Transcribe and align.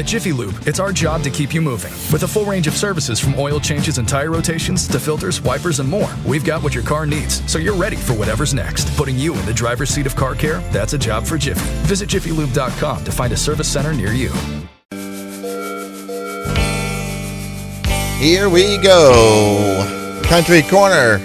At 0.00 0.06
Jiffy 0.06 0.32
Lube, 0.32 0.54
it's 0.66 0.80
our 0.80 0.92
job 0.92 1.22
to 1.24 1.30
keep 1.30 1.52
you 1.52 1.60
moving. 1.60 1.92
With 2.10 2.22
a 2.22 2.26
full 2.26 2.46
range 2.46 2.66
of 2.66 2.74
services 2.74 3.20
from 3.20 3.34
oil 3.38 3.60
changes 3.60 3.98
and 3.98 4.08
tire 4.08 4.30
rotations 4.30 4.88
to 4.88 4.98
filters, 4.98 5.42
wipers, 5.42 5.78
and 5.78 5.86
more, 5.86 6.08
we've 6.26 6.42
got 6.42 6.62
what 6.62 6.74
your 6.74 6.82
car 6.82 7.04
needs, 7.04 7.42
so 7.46 7.58
you're 7.58 7.76
ready 7.76 7.96
for 7.96 8.14
whatever's 8.14 8.54
next. 8.54 8.96
Putting 8.96 9.18
you 9.18 9.36
in 9.36 9.44
the 9.44 9.52
driver's 9.52 9.90
seat 9.90 10.06
of 10.06 10.16
car 10.16 10.34
care, 10.34 10.60
that's 10.72 10.94
a 10.94 10.98
job 10.98 11.26
for 11.26 11.36
Jiffy. 11.36 11.60
Visit 11.86 12.08
jiffylube.com 12.08 13.04
to 13.04 13.12
find 13.12 13.30
a 13.34 13.36
service 13.36 13.68
center 13.70 13.92
near 13.92 14.14
you. 14.14 14.30
Here 18.18 18.48
we 18.48 18.78
go. 18.78 20.22
Country 20.24 20.62
Corner, 20.62 21.18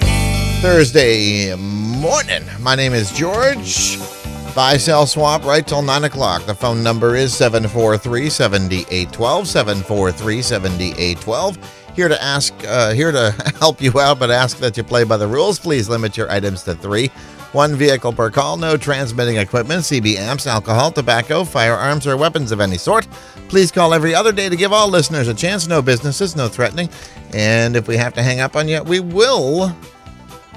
Thursday 0.60 1.56
morning. 1.56 2.44
My 2.60 2.76
name 2.76 2.94
is 2.94 3.10
George. 3.14 4.15
Buy, 4.56 4.78
sell, 4.78 5.06
swap 5.06 5.44
right 5.44 5.68
till 5.68 5.82
9 5.82 6.06
o'clock. 6.06 6.46
The 6.46 6.56
phone 6.56 6.82
number 6.82 7.18
is 7.18 7.36
743 7.36 8.30
7812. 8.30 9.48
743 9.50 10.42
7812. 10.42 11.94
Here 11.94 12.08
to 12.08 12.24
ask, 12.24 12.54
uh, 12.66 12.94
here 12.94 13.12
to 13.12 13.32
help 13.60 13.82
you 13.82 14.00
out, 14.00 14.18
but 14.18 14.32
ask 14.32 14.58
that 14.60 14.78
you 14.78 14.84
play 14.84 15.04
by 15.04 15.18
the 15.18 15.28
rules. 15.28 15.60
Please 15.60 15.90
limit 15.90 16.16
your 16.16 16.32
items 16.32 16.64
to 16.64 16.76
three. 16.76 17.08
One 17.52 17.76
vehicle 17.76 18.14
per 18.14 18.32
call, 18.32 18.56
no 18.56 18.78
transmitting 18.78 19.36
equipment, 19.36 19.82
CB 19.82 20.16
amps, 20.16 20.48
alcohol, 20.48 20.90
tobacco, 20.90 21.44
firearms, 21.44 22.08
or 22.08 22.16
weapons 22.16 22.54
of 22.54 22.62
any 22.62 22.78
sort. 22.78 23.08
Please 23.50 23.74
call 23.74 23.94
every 23.94 24.16
other 24.16 24.32
day 24.32 24.48
to 24.48 24.56
give 24.56 24.72
all 24.72 24.88
listeners 24.88 25.28
a 25.28 25.34
chance. 25.34 25.68
No 25.68 25.82
businesses, 25.82 26.34
no 26.34 26.48
threatening. 26.48 26.90
And 27.34 27.76
if 27.76 27.90
we 27.90 27.98
have 27.98 28.14
to 28.14 28.24
hang 28.24 28.40
up 28.40 28.56
on 28.56 28.70
you, 28.70 28.82
we 28.84 29.02
will 29.02 29.76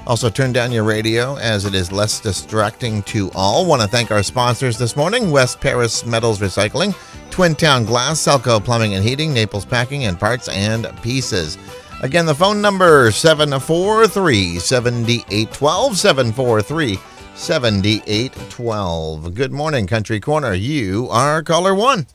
also, 0.09 0.27
turn 0.27 0.51
down 0.51 0.71
your 0.71 0.83
radio 0.83 1.35
as 1.35 1.65
it 1.65 1.75
is 1.75 1.91
less 1.91 2.19
distracting 2.19 3.03
to 3.03 3.29
all. 3.35 3.67
Want 3.67 3.83
to 3.83 3.87
thank 3.87 4.09
our 4.09 4.23
sponsors 4.23 4.75
this 4.75 4.95
morning 4.95 5.29
West 5.29 5.61
Paris 5.61 6.03
Metals 6.03 6.39
Recycling, 6.39 6.95
Twin 7.29 7.53
Town 7.53 7.85
Glass, 7.85 8.19
Selco 8.19 8.63
Plumbing 8.63 8.95
and 8.95 9.03
Heating, 9.03 9.31
Naples 9.31 9.65
Packing 9.65 10.05
and 10.05 10.19
Parts 10.19 10.49
and 10.49 10.91
Pieces. 11.03 11.59
Again, 12.01 12.25
the 12.25 12.33
phone 12.33 12.59
number 12.59 13.11
743 13.11 14.57
7812 14.57 15.95
743 15.95 16.97
7812. 17.35 19.35
Good 19.35 19.51
morning, 19.51 19.85
Country 19.85 20.19
Corner. 20.19 20.55
You 20.55 21.07
are 21.11 21.43
caller 21.43 21.75
one. 21.75 22.07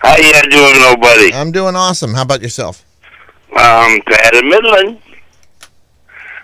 How 0.00 0.18
you 0.18 0.30
doing, 0.50 0.78
nobody? 0.80 1.32
I'm 1.32 1.52
doing 1.52 1.74
awesome. 1.74 2.12
How 2.12 2.20
about 2.20 2.42
yourself? 2.42 2.84
Um, 3.52 3.98
Pat 4.06 4.36
of 4.36 4.44
Midland. 4.44 5.00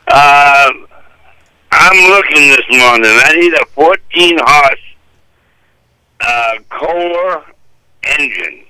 Uh, 0.09 0.71
I'm 1.79 2.11
looking 2.11 2.49
this 2.49 2.81
morning. 2.81 3.13
I 3.13 3.37
need 3.39 3.53
a 3.53 3.67
14 3.67 4.39
horse 4.41 4.81
uh, 6.21 6.55
Kohler 6.71 7.45
engine. 8.19 8.65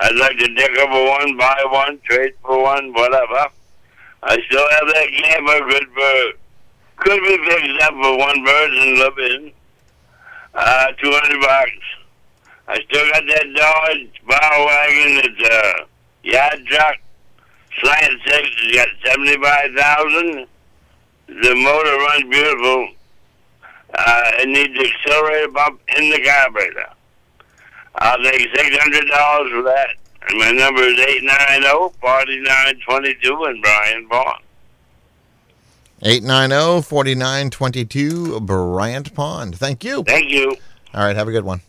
I'd 0.00 0.16
like 0.16 0.36
to 0.38 0.48
dig 0.48 0.76
up 0.78 0.88
a 0.90 1.08
one, 1.08 1.36
buy 1.36 1.64
one, 1.70 2.00
trade 2.02 2.34
for 2.44 2.60
one, 2.60 2.92
whatever. 2.94 3.46
I 4.24 4.38
still 4.48 4.68
have 4.70 4.88
that 4.88 5.06
camper, 5.22 5.70
good 5.70 5.94
bird. 5.94 6.32
Could 6.96 7.20
be 7.20 7.38
fixed 7.46 7.82
up 7.82 7.94
for 7.94 8.18
one 8.18 8.44
bird 8.44 8.70
and 8.72 8.98
live 8.98 9.18
in. 9.18 9.52
Uh, 10.52 10.86
200 11.00 11.40
bucks. 11.40 11.70
I 12.66 12.80
still 12.88 13.08
got 13.12 13.22
that 13.24 13.46
Dodge 13.54 14.22
Power 14.28 14.66
Wagon. 14.66 15.30
It's 15.30 15.48
a 15.48 16.28
yard 16.28 16.66
truck. 16.66 16.96
Slant 17.80 18.20
six. 18.26 18.48
It's 18.64 18.76
got 18.76 18.88
75000 19.04 20.48
the 21.26 21.54
motor 21.54 21.96
runs 21.96 22.24
beautiful. 22.30 22.88
Uh, 23.94 24.30
it 24.38 24.48
needs 24.48 24.74
the 24.74 24.90
accelerator 24.92 25.48
bump 25.48 25.80
in 25.96 26.10
the 26.10 26.20
carburetor. 26.24 26.88
I'll 27.96 28.22
take 28.22 28.48
six 28.54 28.76
hundred 28.76 29.06
dollars 29.08 29.50
for 29.52 29.62
that. 29.62 29.88
And 30.28 30.38
my 30.38 30.50
number 30.52 30.82
is 30.82 30.98
eight 30.98 31.24
nine 31.24 31.62
zero 31.62 31.92
forty 32.00 32.40
nine 32.40 32.78
twenty 32.86 33.14
two 33.22 33.44
in 33.44 33.60
Bryant 33.60 34.08
Pond. 34.08 34.42
890 36.04 36.82
4922 36.82 38.40
Bryant 38.40 39.14
Pond. 39.14 39.56
Thank 39.56 39.84
you. 39.84 40.02
Thank 40.02 40.30
you. 40.30 40.56
All 40.94 41.04
right, 41.04 41.14
have 41.14 41.28
a 41.28 41.32
good 41.32 41.44
one. 41.44 41.60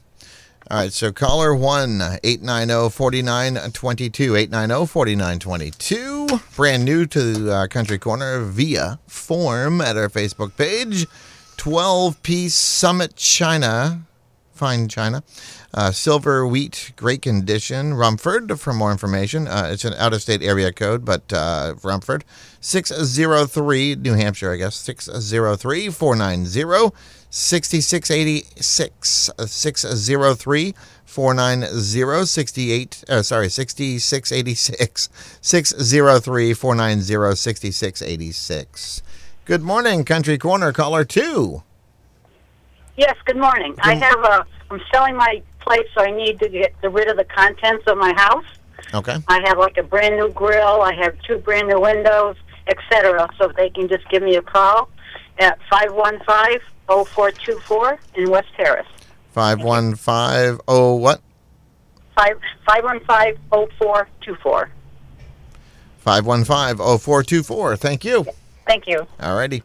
All 0.71 0.77
right, 0.77 0.93
so 0.93 1.11
caller 1.11 1.53
1 1.53 2.01
890 2.23 2.89
4922. 2.89 4.35
890 4.35 4.87
4922. 4.87 6.27
Brand 6.55 6.85
new 6.85 7.05
to 7.05 7.51
uh, 7.51 7.67
Country 7.67 7.97
Corner 7.97 8.39
via 8.39 8.97
form 9.05 9.81
at 9.81 9.97
our 9.97 10.07
Facebook 10.07 10.55
page. 10.55 11.05
12 11.57 12.23
piece 12.23 12.55
Summit 12.55 13.17
China, 13.17 14.03
fine 14.53 14.87
China. 14.87 15.21
Uh, 15.73 15.91
silver 15.91 16.47
wheat, 16.47 16.93
great 16.95 17.21
condition. 17.21 17.93
Rumford, 17.93 18.57
for 18.57 18.71
more 18.73 18.91
information. 18.91 19.47
Uh, 19.47 19.69
it's 19.71 19.83
an 19.83 19.93
out 19.95 20.13
of 20.13 20.21
state 20.21 20.41
area 20.41 20.71
code, 20.71 21.03
but 21.03 21.33
uh, 21.33 21.75
Rumford. 21.83 22.23
603, 22.61 23.95
New 23.95 24.13
Hampshire, 24.13 24.53
I 24.53 24.55
guess. 24.55 24.75
603 24.75 25.89
490 25.89 26.95
6686 27.35 29.31
603 29.47 30.75
490 31.03 32.25
68 32.27 33.03
uh, 33.09 33.23
sorry 33.23 33.49
6686 33.49 35.09
603 35.41 36.53
490 36.53 37.35
6686 37.35 39.01
Good 39.45 39.63
morning 39.63 40.05
Country 40.05 40.37
Corner 40.37 40.71
caller 40.71 41.03
2 41.03 41.63
Yes, 42.97 43.15
good 43.25 43.37
morning. 43.37 43.73
I 43.79 43.95
have 43.95 44.19
a 44.19 44.45
I'm 44.69 44.79
selling 44.93 45.15
my 45.15 45.41
place 45.59 45.87
so 45.95 46.03
I 46.03 46.11
need 46.11 46.37
to 46.37 46.47
get 46.49 46.75
rid 46.83 47.07
of 47.09 47.17
the 47.17 47.23
contents 47.23 47.87
of 47.87 47.97
my 47.97 48.13
house. 48.15 48.45
Okay. 48.93 49.17
I 49.27 49.41
have 49.45 49.57
like 49.57 49.77
a 49.77 49.83
brand 49.83 50.17
new 50.17 50.29
grill, 50.29 50.83
I 50.83 50.93
have 50.93 51.19
two 51.23 51.39
brand 51.39 51.67
new 51.67 51.79
windows, 51.79 52.35
etc. 52.67 53.27
So 53.39 53.49
if 53.49 53.55
they 53.55 53.71
can 53.71 53.87
just 53.87 54.07
give 54.09 54.21
me 54.21 54.35
a 54.35 54.43
call 54.43 54.89
at 55.39 55.57
515 55.71 56.59
0424 56.87 57.99
in 58.15 58.29
West 58.29 58.47
Terrace. 58.55 58.87
515 59.31 60.59
oh 60.67 60.95
what? 60.95 61.21
5 62.15 62.39
515 62.65 63.37
0424. 63.49 64.69
515 65.99 66.77
0424. 66.99 67.77
Thank 67.77 68.05
you. 68.05 68.25
Thank 68.67 68.87
you. 68.87 69.07
All 69.19 69.35
righty. 69.35 69.63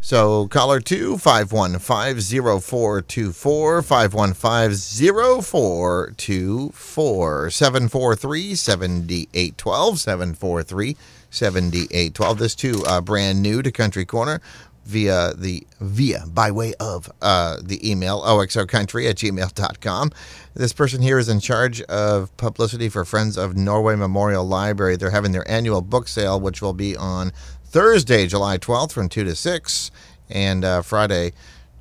So 0.00 0.46
caller 0.48 0.80
2 0.80 1.18
515 1.18 2.20
0424 2.60 3.82
515 3.82 5.42
0424 5.42 7.50
743 7.50 8.54
7812 8.54 9.98
743 9.98 10.96
7812. 11.36 12.38
This 12.38 12.54
too 12.54 12.82
uh, 12.86 13.00
brand 13.00 13.42
new 13.42 13.62
to 13.62 13.70
Country 13.70 14.04
Corner 14.04 14.40
via 14.86 15.34
the 15.34 15.66
via 15.80 16.24
by 16.28 16.50
way 16.50 16.72
of 16.78 17.10
uh, 17.20 17.56
the 17.60 17.90
email 17.90 18.22
oxocountry 18.22 19.10
at 19.10 19.16
gmail.com 19.16 20.12
this 20.54 20.72
person 20.72 21.02
here 21.02 21.18
is 21.18 21.28
in 21.28 21.40
charge 21.40 21.82
of 21.82 22.34
publicity 22.36 22.88
for 22.88 23.04
friends 23.04 23.36
of 23.36 23.56
norway 23.56 23.96
memorial 23.96 24.46
library 24.46 24.96
they're 24.96 25.10
having 25.10 25.32
their 25.32 25.48
annual 25.50 25.82
book 25.82 26.06
sale 26.06 26.38
which 26.38 26.62
will 26.62 26.72
be 26.72 26.96
on 26.96 27.32
thursday 27.64 28.28
july 28.28 28.56
12th 28.56 28.92
from 28.92 29.08
2 29.08 29.24
to 29.24 29.34
6 29.34 29.90
and 30.30 30.64
uh, 30.64 30.80
friday 30.82 31.32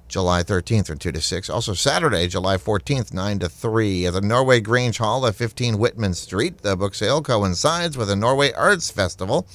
July 0.08 0.44
13th 0.44 0.88
from 0.88 0.98
2 0.98 1.12
to 1.12 1.22
6. 1.22 1.50
Also, 1.50 1.74
Saturday, 1.74 2.28
July 2.28 2.58
14th, 2.58 3.14
9 3.14 3.40
to 3.40 3.50
3 3.50 4.06
at 4.06 4.14
the 4.14 4.22
Norway 4.22 4.60
Grange 4.60 4.98
Hall 4.98 5.26
at 5.26 5.36
15 5.36 5.78
Whitman 5.78 6.14
Street. 6.14 6.60
The 6.60 6.76
book 6.76 6.96
sale 6.96 7.22
coincides 7.22 7.98
with 7.98 8.08
the 8.08 8.16
Norway 8.16 8.52
Arts 8.54 8.90
Festival. 8.92 9.48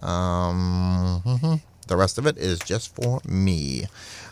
Um, 0.00 1.22
mhm. 1.24 1.62
The 1.86 1.96
rest 1.96 2.18
of 2.18 2.26
it 2.26 2.38
is 2.38 2.58
just 2.60 2.94
for 2.94 3.20
me. 3.26 3.84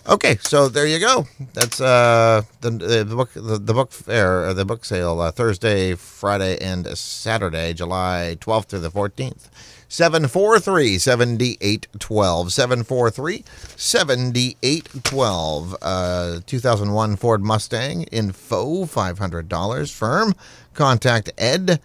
Okay, 0.09 0.37
so 0.43 0.69
there 0.69 0.87
you 0.87 0.99
go. 0.99 1.27
That's 1.53 1.81
uh, 1.81 2.43
the, 2.61 2.71
the 2.71 3.15
book 3.15 3.31
the, 3.35 3.59
the 3.59 3.75
book 3.75 3.93
fair 3.93 4.49
or 4.49 4.55
the 4.55 4.65
book 4.65 4.85
sale 4.85 5.21
uh, 5.21 5.31
Thursday, 5.31 5.95
Friday, 5.95 6.59
and 6.61 6.87
Saturday, 6.99 7.73
July 7.73 8.37
12th 8.41 8.67
through 8.67 8.81
the 8.81 8.91
14th. 8.91 9.49
743 9.93 10.97
7812. 10.97 12.51
743 12.51 13.45
7812. 13.77 15.77
Uh, 15.83 16.41
2001 16.47 17.17
Ford 17.17 17.45
Mustang 17.45 18.05
info 18.05 18.87
$500 18.87 19.93
firm. 19.93 20.35
Contact 20.73 21.31
Ed 21.37 21.79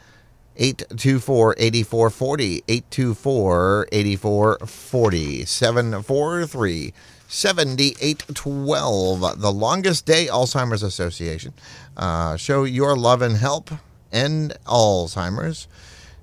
824 0.56 1.56
8440. 1.58 2.64
824 2.70 3.88
8440. 3.92 5.44
743 5.44 6.94
7812. 7.28 9.42
The 9.42 9.52
Longest 9.52 10.06
Day 10.06 10.28
Alzheimer's 10.28 10.82
Association. 10.82 11.52
Uh, 11.98 12.38
show 12.38 12.64
your 12.64 12.96
love 12.96 13.22
and 13.22 13.36
help 13.36 13.70
end 14.14 14.56
Alzheimer's. 14.66 15.68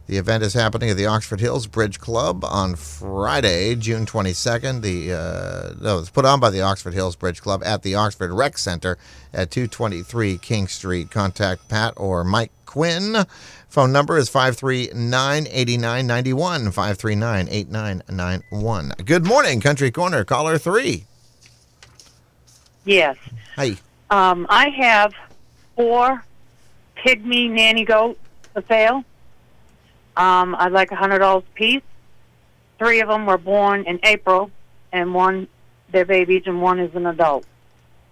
The 0.07 0.19
event 0.19 0.43
is 0.45 0.53
happening 0.53 0.91
at 0.91 0.99
the 0.99 1.07
Oxford 1.07 1.41
Hills 1.41 1.67
Bridge 1.67 1.99
Club 1.99 2.45
on 2.45 2.75
Friday, 2.75 3.75
June 3.75 4.05
22nd. 4.05 4.83
The 4.83 5.13
uh, 5.15 5.75
no, 5.81 5.99
it's 5.99 6.11
put 6.11 6.27
on 6.27 6.41
by 6.41 6.51
the 6.51 6.61
Oxford 6.61 6.93
Hills 6.93 7.17
Bridge 7.17 7.41
Club 7.41 7.63
at 7.65 7.83
the 7.83 7.95
Oxford 7.95 8.31
Rec 8.31 8.59
Center 8.59 8.99
at 9.33 9.51
223 9.51 10.37
King 10.39 10.69
Street. 10.69 11.11
Contact 11.11 11.71
Pat 11.71 11.95
or 11.97 12.23
Mike 12.23 12.53
Quinn. 12.67 13.25
Phone 13.71 13.93
number 13.93 14.19
is 14.19 14.29
539 14.29 15.47
8991. 15.51 16.71
539 16.71 17.49
8991. 17.49 18.93
Good 19.07 19.25
morning, 19.25 19.63
Country 19.63 19.91
Corner. 19.91 20.23
Caller 20.23 20.59
3. 20.59 21.07
Yes. 22.85 23.17
Hi. 23.57 23.79
Um, 24.11 24.47
I 24.51 24.69
have 24.69 25.15
four 25.77 26.23
pygmy 26.99 27.51
nanny 27.51 27.87
goats 27.87 28.21
for 28.53 28.63
sale. 28.69 29.03
Um, 30.17 30.55
I'd 30.59 30.73
like 30.73 30.91
a 30.93 30.97
hundred 30.97 31.19
dollars 31.21 31.45
a 31.51 31.55
piece. 31.55 31.83
Three 32.79 33.01
of 33.01 33.09
them 33.09 33.27
were 33.27 33.39
born 33.39 33.85
in 33.85 34.01
April, 34.05 34.51
and 34.93 35.15
one 35.15 35.49
they're 35.91 36.05
babies, 36.05 36.43
and 36.47 36.61
one 36.61 36.79
is 36.81 36.95
an 36.95 37.07
adult. 37.07 37.45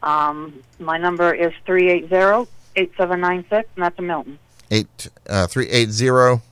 Um, 0.03 0.63
my 0.79 0.99
number 0.99 1.33
is 1.33 1.53
three 1.65 1.91
eight 1.91 2.09
zero 2.09 2.49
eight 2.77 2.93
seven 2.97 3.21
nine 3.21 3.45
six, 3.49 3.69
and 3.77 3.85
that's 3.85 3.99
a 3.99 4.03
Milton. 4.03 4.39
Eight, 4.71 5.09
uh, 5.29 5.47
380 5.47 6.43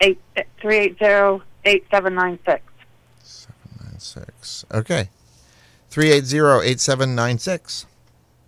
Eight 0.00 0.18
three 0.60 0.76
eight 0.76 0.98
zero 0.98 1.42
eight 1.64 1.84
seven 1.90 2.14
nine 2.14 2.38
six. 2.44 2.62
96. 3.82 4.64
Okay. 4.72 5.10
380 5.90 6.66
8796. 6.68 7.86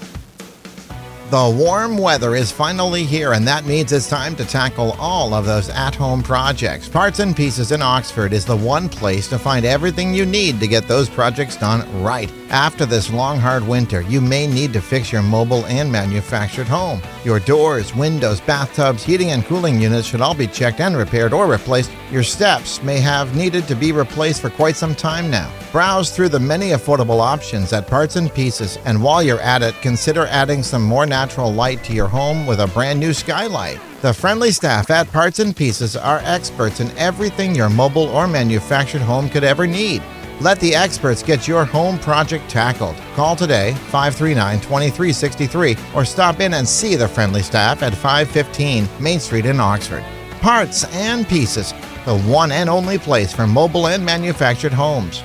The 1.32 1.50
warm 1.58 1.98
weather 1.98 2.36
is 2.36 2.52
finally 2.52 3.04
here, 3.04 3.34
and 3.34 3.48
that 3.48 3.66
means 3.66 3.92
it's 3.92 4.08
time 4.08 4.36
to 4.36 4.46
tackle 4.46 4.92
all 5.00 5.34
of 5.34 5.48
those 5.48 5.70
at 5.70 5.96
home 5.96 6.22
projects. 6.22 6.88
Parts 6.88 7.18
and 7.18 7.36
Pieces 7.36 7.72
in 7.72 7.82
Oxford 7.82 8.32
is 8.32 8.46
the 8.46 8.56
one 8.56 8.88
place 8.88 9.28
to 9.30 9.40
find 9.40 9.66
everything 9.66 10.14
you 10.14 10.24
need 10.24 10.60
to 10.60 10.68
get 10.68 10.88
those 10.88 11.10
projects 11.10 11.58
done 11.58 11.82
right. 12.04 12.32
After 12.52 12.86
this 12.86 13.12
long, 13.12 13.40
hard 13.40 13.68
winter, 13.68 14.02
you 14.02 14.22
may 14.22 14.46
need 14.46 14.72
to 14.74 14.82
fix 14.82 15.12
your 15.12 15.24
mobile 15.24 15.66
and 15.66 15.92
manufactured 15.92 16.68
home. 16.68 17.02
Your 17.24 17.40
doors, 17.40 17.96
windows, 17.96 18.40
bathtubs, 18.40 19.04
heating 19.04 19.32
and 19.32 19.44
cooling 19.46 19.82
units 19.82 20.08
should 20.08 20.22
all 20.22 20.36
be 20.36 20.46
checked 20.46 20.80
and 20.80 20.96
repaired 20.96 21.34
or 21.34 21.48
replaced. 21.48 21.92
Your 22.12 22.22
steps 22.22 22.84
may 22.84 23.00
have 23.00 23.36
needed 23.36 23.68
to 23.68 23.76
be 23.76 23.92
replaced 23.92 24.42
for 24.42 24.52
quite 24.52 24.76
some 24.76 24.94
time 24.94 25.32
now. 25.32 25.52
Browse 25.72 26.16
through 26.16 26.30
the 26.30 26.40
many 26.40 26.70
affordable 26.70 27.20
options 27.20 27.74
at 27.74 27.88
Parts 27.88 28.16
and 28.16 28.32
Pieces, 28.32 28.78
and 28.86 29.02
while 29.02 29.24
you're 29.24 29.42
at 29.42 29.64
it, 29.64 29.74
consider 29.82 30.28
adding 30.28 30.62
some 30.62 30.84
more 30.84 31.08
natural 31.16 31.54
light 31.54 31.82
to 31.82 31.94
your 31.94 32.10
home 32.10 32.46
with 32.46 32.60
a 32.60 32.68
brand 32.68 33.00
new 33.00 33.14
skylight. 33.14 33.80
The 34.02 34.14
friendly 34.14 34.52
staff 34.52 34.92
at 34.92 35.10
Parts 35.14 35.40
and 35.40 35.56
Pieces 35.56 35.96
are 35.96 36.20
experts 36.26 36.82
in 36.82 36.92
everything 36.98 37.56
your 37.56 37.70
mobile 37.70 38.10
or 38.10 38.28
manufactured 38.28 39.02
home 39.02 39.30
could 39.30 39.46
ever 39.46 39.66
need. 39.66 40.04
Let 40.42 40.60
the 40.60 40.76
experts 40.76 41.24
get 41.24 41.48
your 41.48 41.64
home 41.64 41.98
project 42.00 42.50
tackled. 42.50 42.98
Call 43.16 43.38
today 43.38 43.72
539 43.92 44.60
2363 44.60 45.78
or 45.96 46.04
stop 46.04 46.42
in 46.42 46.54
and 46.56 46.68
see 46.68 46.98
the 46.98 47.08
friendly 47.08 47.42
staff 47.42 47.82
at 47.82 47.96
515 47.96 48.90
Main 49.00 49.22
Street 49.22 49.46
in 49.46 49.62
Oxford. 49.62 50.04
Parts 50.42 50.84
and 50.96 51.26
Pieces, 51.30 51.72
the 52.04 52.20
one 52.28 52.52
and 52.52 52.70
only 52.70 52.98
place 52.98 53.32
for 53.32 53.48
mobile 53.48 53.88
and 53.88 54.06
manufactured 54.06 54.74
homes. 54.74 55.24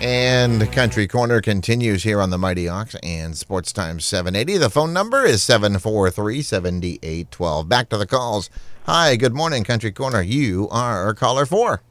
And 0.00 0.72
Country 0.72 1.06
Corner 1.06 1.42
continues 1.42 2.04
here 2.04 2.22
on 2.22 2.30
the 2.30 2.38
Mighty 2.38 2.66
Ox 2.66 2.94
and 3.02 3.36
Sports 3.36 3.70
Time 3.70 4.00
780. 4.00 4.56
The 4.56 4.70
phone 4.70 4.94
number 4.94 5.26
is 5.26 5.42
743 5.42 6.40
7812. 6.40 7.68
Back 7.68 7.90
to 7.90 7.98
the 7.98 8.06
calls. 8.06 8.48
Hi, 8.86 9.16
good 9.16 9.34
morning, 9.34 9.62
Country 9.62 9.92
Corner. 9.92 10.22
You 10.22 10.68
are 10.70 11.12
caller 11.12 11.44
four. 11.44 11.82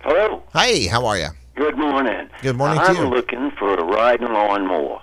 Hello. 0.00 0.42
Hi, 0.52 0.88
how 0.90 1.06
are 1.06 1.16
you? 1.16 1.28
Good 1.54 1.78
morning. 1.78 2.28
Good 2.42 2.56
morning 2.56 2.78
to 2.78 2.84
I'm 2.86 2.96
you. 2.96 3.04
looking 3.04 3.52
for 3.52 3.74
a 3.74 3.84
ride 3.84 4.20
and 4.20 4.34
lawnmower. 4.34 5.00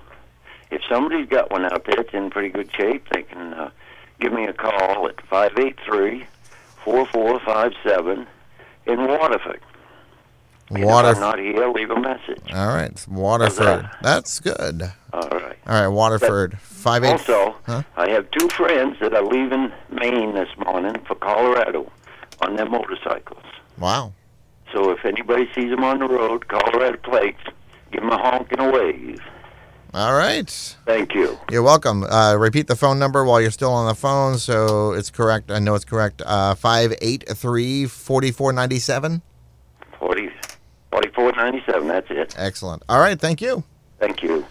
If 0.72 0.82
somebody's 0.90 1.30
got 1.30 1.52
one 1.52 1.64
out 1.64 1.86
there 1.86 1.96
that's 1.96 2.14
in 2.14 2.32
pretty 2.32 2.50
good 2.50 2.70
shape, 2.76 3.08
they 3.14 3.24
can 3.24 3.54
uh, 3.54 3.70
give 4.20 4.34
me 4.34 4.44
a 4.44 4.52
call 4.54 5.08
at 5.08 5.22
five 5.28 5.54
eight 5.58 5.78
three 5.86 6.26
four 6.84 7.06
four 7.06 7.40
five 7.40 7.72
seven 7.82 8.28
in 8.86 9.08
Waterford. 9.08 9.62
Water. 10.72 11.10
If 11.10 11.16
I'm 11.18 11.22
not 11.22 11.40
here, 11.40 11.68
leave 11.70 11.92
a 11.92 12.00
message. 12.00 12.42
All 12.54 12.68
right, 12.68 13.08
Waterford. 13.08 13.84
That? 13.84 13.98
That's 14.02 14.40
good. 14.40 14.82
All 15.14 15.30
right. 15.30 15.58
All 15.68 15.82
right, 15.82 15.88
Waterford. 15.88 16.52
But 16.52 16.60
Five 16.60 17.04
eight. 17.04 17.12
Also, 17.12 17.56
huh? 17.66 17.84
I 17.96 18.10
have 18.10 18.30
two 18.32 18.48
friends 18.50 18.98
that 19.00 19.14
are 19.14 19.24
leaving 19.24 19.72
Maine 19.90 20.34
this 20.34 20.50
morning 20.66 20.96
for 21.08 21.16
Colorado 21.16 21.92
on 22.42 22.56
their 22.56 22.70
motorcycles. 22.70 23.44
Wow. 23.78 24.14
So 24.74 24.92
if 24.92 25.06
anybody 25.06 25.48
sees 25.54 25.70
them 25.70 25.84
on 25.84 26.00
the 26.00 26.08
road, 26.08 26.48
Colorado 26.48 26.98
plates, 26.98 27.42
give 27.92 28.02
them 28.02 28.12
a 28.12 28.18
honk 28.18 28.52
and 28.52 28.62
a 28.62 28.72
wave. 28.72 29.20
All 29.94 30.14
right. 30.14 30.50
Thank 30.86 31.14
you. 31.16 31.40
You're 31.50 31.64
welcome. 31.64 32.04
Uh, 32.04 32.36
repeat 32.36 32.68
the 32.68 32.76
phone 32.76 33.00
number 33.00 33.24
while 33.24 33.40
you're 33.40 33.50
still 33.52 33.72
on 33.72 33.88
the 33.88 33.96
phone 33.96 34.38
so 34.38 34.92
it's 34.92 35.10
correct. 35.10 35.50
I 35.50 35.60
know 35.60 35.74
it's 35.76 35.86
correct. 35.86 36.22
Uh, 36.26 36.54
583 36.56 37.86
4497? 37.86 39.22
40, 39.98 40.30
Forty-four 40.96 41.34
ninety-seven. 41.34 41.90
That's 41.90 42.10
it. 42.10 42.34
Excellent. 42.38 42.82
All 42.88 43.02
right. 43.02 43.20
Thank 43.20 43.42
you. 43.42 43.66
Thank 44.00 44.24
you. 44.24 44.46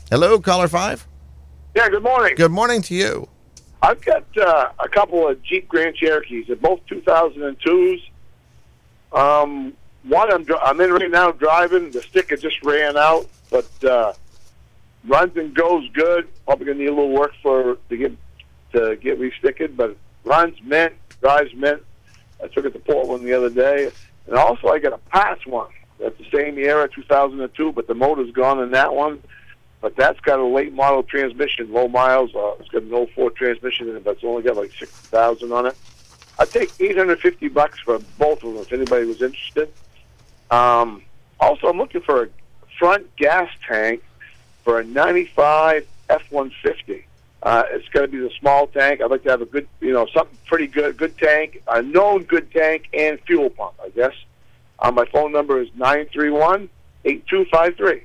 Hello, 0.08 0.40
caller 0.40 0.68
five. 0.68 1.06
Yeah, 1.76 1.90
good 1.90 2.02
morning. 2.02 2.34
Good 2.34 2.50
morning 2.50 2.80
to 2.80 2.94
you. 2.94 3.28
I've 3.82 4.00
got 4.04 4.24
uh, 4.36 4.70
a 4.78 4.88
couple 4.88 5.28
of 5.28 5.42
Jeep 5.42 5.68
Grand 5.68 5.96
Cherokees. 5.96 6.46
They're 6.48 6.56
both 6.56 6.80
2002s. 6.86 8.02
Um, 9.12 9.72
one 10.02 10.32
I'm, 10.32 10.46
I'm 10.62 10.80
in 10.80 10.92
right 10.92 11.10
now 11.10 11.32
driving. 11.32 11.90
The 11.90 12.02
sticker 12.02 12.36
just 12.36 12.62
ran 12.64 12.96
out, 12.96 13.28
but 13.50 13.84
uh, 13.84 14.12
runs 15.06 15.36
and 15.36 15.54
goes 15.54 15.88
good. 15.92 16.28
Probably 16.44 16.66
gonna 16.66 16.78
need 16.78 16.88
a 16.88 16.94
little 16.94 17.12
work 17.12 17.32
for 17.42 17.78
to 17.88 17.96
get 17.96 18.12
to 18.72 18.96
get 18.96 19.18
restickered, 19.18 19.76
but 19.76 19.96
runs 20.24 20.60
mint, 20.62 20.94
drives 21.20 21.54
mint. 21.54 21.82
I 22.42 22.48
took 22.48 22.64
it 22.64 22.72
to 22.72 22.78
Portland 22.78 23.24
the 23.24 23.32
other 23.32 23.50
day, 23.50 23.90
and 24.26 24.36
also 24.36 24.68
I 24.68 24.78
got 24.78 24.92
a 24.92 24.98
pass 24.98 25.38
one. 25.46 25.70
That's 25.98 26.16
the 26.18 26.26
same 26.32 26.58
era, 26.58 26.88
2002, 26.88 27.72
but 27.72 27.88
the 27.88 27.94
motor's 27.94 28.30
gone 28.32 28.60
in 28.60 28.70
that 28.72 28.94
one. 28.94 29.20
But 29.80 29.94
that's 29.96 30.18
got 30.20 30.40
a 30.40 30.44
late 30.44 30.72
model 30.72 31.02
transmission, 31.02 31.72
low 31.72 31.88
miles. 31.88 32.34
Uh, 32.34 32.54
it's 32.58 32.68
got 32.68 32.82
an 32.82 33.06
04 33.06 33.30
transmission 33.30 33.88
in 33.88 33.96
it, 33.96 34.04
but 34.04 34.16
it's 34.16 34.24
only 34.24 34.42
got 34.42 34.56
like 34.56 34.72
6,000 34.72 35.52
on 35.52 35.66
it. 35.66 35.76
I'd 36.38 36.50
take 36.50 36.72
850 36.78 37.48
bucks 37.48 37.78
for 37.80 37.98
both 38.18 38.42
of 38.42 38.54
them 38.54 38.62
if 38.62 38.72
anybody 38.72 39.06
was 39.06 39.22
interested. 39.22 39.70
Um, 40.50 41.02
also, 41.40 41.68
I'm 41.68 41.78
looking 41.78 42.00
for 42.00 42.24
a 42.24 42.28
front 42.78 43.14
gas 43.16 43.50
tank 43.66 44.02
for 44.64 44.80
a 44.80 44.84
95 44.84 45.86
F-150. 46.08 47.04
Uh, 47.42 47.62
it's 47.70 47.88
got 47.90 48.02
to 48.02 48.08
be 48.08 48.18
the 48.18 48.30
small 48.40 48.66
tank. 48.66 49.00
I'd 49.00 49.10
like 49.10 49.22
to 49.24 49.30
have 49.30 49.42
a 49.42 49.46
good, 49.46 49.68
you 49.80 49.92
know, 49.92 50.06
something 50.06 50.36
pretty 50.46 50.66
good, 50.66 50.96
good 50.96 51.16
tank, 51.18 51.62
a 51.68 51.82
known 51.82 52.24
good 52.24 52.50
tank, 52.50 52.88
and 52.92 53.20
fuel 53.20 53.50
pump, 53.50 53.74
I 53.82 53.90
guess. 53.90 54.14
Uh, 54.78 54.90
my 54.90 55.04
phone 55.06 55.32
number 55.32 55.60
is 55.60 55.68
931 55.76 56.68
8253. 57.04 58.02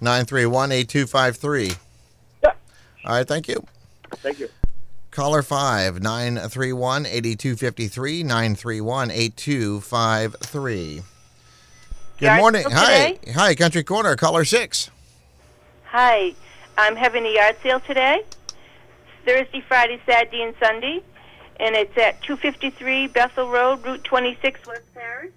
931 0.00 0.72
8253. 0.72 1.72
Yeah. 2.42 2.52
All 3.04 3.16
right, 3.16 3.26
thank 3.26 3.48
you. 3.48 3.64
Thank 4.16 4.38
you. 4.38 4.48
Caller 5.10 5.42
5 5.42 6.00
931 6.00 7.06
8253 7.06 8.22
931 8.22 9.10
8253. 9.10 11.02
Good 12.18 12.36
morning. 12.36 12.64
Hi. 12.70 13.12
today? 13.12 13.32
Hi, 13.32 13.54
Country 13.54 13.82
Corner, 13.82 14.16
caller 14.16 14.44
6. 14.44 14.90
Hi, 15.86 16.34
I'm 16.76 16.96
having 16.96 17.24
a 17.24 17.34
yard 17.34 17.56
sale 17.62 17.80
today. 17.80 18.22
Thursday, 19.24 19.60
Friday, 19.60 20.00
Saturday, 20.06 20.42
and 20.42 20.54
Sunday, 20.62 21.02
and 21.58 21.74
it's 21.74 21.96
at 21.98 22.22
253 22.22 23.08
Bethel 23.08 23.48
Road, 23.48 23.84
Route 23.84 24.04
26, 24.04 24.66
West 24.66 24.82
Paris, 24.94 25.32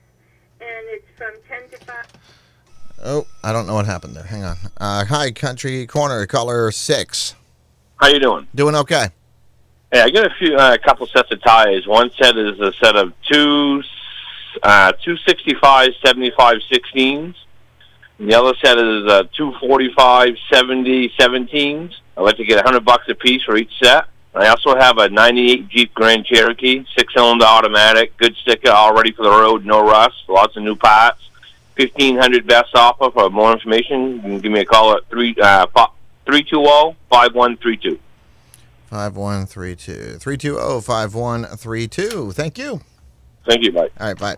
and 0.59 0.85
it's 0.87 1.07
from 1.17 1.33
10 1.47 1.69
to 1.71 1.85
5. 1.85 2.05
Oh, 3.03 3.25
I 3.43 3.51
don't 3.51 3.65
know 3.65 3.74
what 3.74 3.86
happened 3.88 4.15
there. 4.15 4.24
Hang 4.24 4.43
on. 4.43 4.58
Uh, 4.77 5.05
hi, 5.05 5.31
Country 5.31 5.88
Corner, 5.88 6.25
caller 6.27 6.72
6. 6.72 7.36
How 7.98 8.08
you 8.08 8.20
doing? 8.20 8.48
Doing 8.53 8.75
okay. 8.75 9.08
Hey, 9.91 10.01
I 10.01 10.10
got 10.10 10.25
a 10.25 10.36
few, 10.38 10.55
uh, 10.55 10.74
a 10.74 10.77
couple 10.77 11.08
sets 11.08 11.31
of 11.31 11.41
tires. 11.41 11.88
One 11.88 12.12
set 12.12 12.38
is 12.38 12.60
a 12.60 12.72
set 12.74 12.96
of 12.96 13.13
two, 13.29 13.84
uh, 14.63 14.93
two 15.03 15.17
sixty-five, 15.17 15.91
seventy-five, 16.03 16.58
sixteens. 16.72 17.36
The 18.20 18.34
other 18.34 18.53
set 18.63 18.77
is 18.77 19.05
uh, 19.05 19.24
two 19.36 19.53
forty-five, 19.60 20.36
seventy, 20.51 21.10
seventeens. 21.20 21.93
I'd 22.15 22.22
like 22.22 22.38
to 22.38 22.46
get 22.46 22.60
a 22.60 22.63
hundred 22.63 22.86
bucks 22.86 23.10
a 23.10 23.15
piece 23.15 23.43
for 23.43 23.58
each 23.58 23.72
set. 23.84 24.05
I 24.34 24.48
also 24.48 24.77
have 24.77 24.98
a 24.98 25.10
'98 25.10 25.67
Jeep 25.67 25.93
Grand 25.93 26.25
Cherokee, 26.25 26.86
six-cylinder 26.98 27.43
automatic, 27.43 28.15
good 28.17 28.36
sticker, 28.38 28.72
all 28.72 28.93
ready 28.93 29.12
for 29.12 29.24
the 29.24 29.29
road, 29.29 29.65
no 29.65 29.81
rust, 29.81 30.24
lots 30.29 30.55
of 30.55 30.63
new 30.63 30.75
parts. 30.77 31.30
Fifteen 31.75 32.17
hundred 32.17 32.47
best 32.47 32.75
offer. 32.75 33.09
For 33.11 33.29
more 33.29 33.53
information, 33.53 34.15
you 34.15 34.21
can 34.21 34.39
give 34.39 34.51
me 34.51 34.59
a 34.59 34.65
call 34.65 34.95
at 34.95 35.07
three 35.09 35.35
uh, 35.41 35.65
three 36.25 36.43
two 36.43 36.65
zero 36.65 36.95
five 37.09 37.33
one 37.33 37.57
three 37.57 37.77
two. 37.77 37.99
5132. 38.91 40.17
320 40.17 40.81
5132. 40.81 42.31
Thank 42.33 42.57
you. 42.57 42.81
Thank 43.47 43.63
you, 43.63 43.71
bye. 43.71 43.89
All 43.99 44.07
right, 44.07 44.17
bye. 44.17 44.35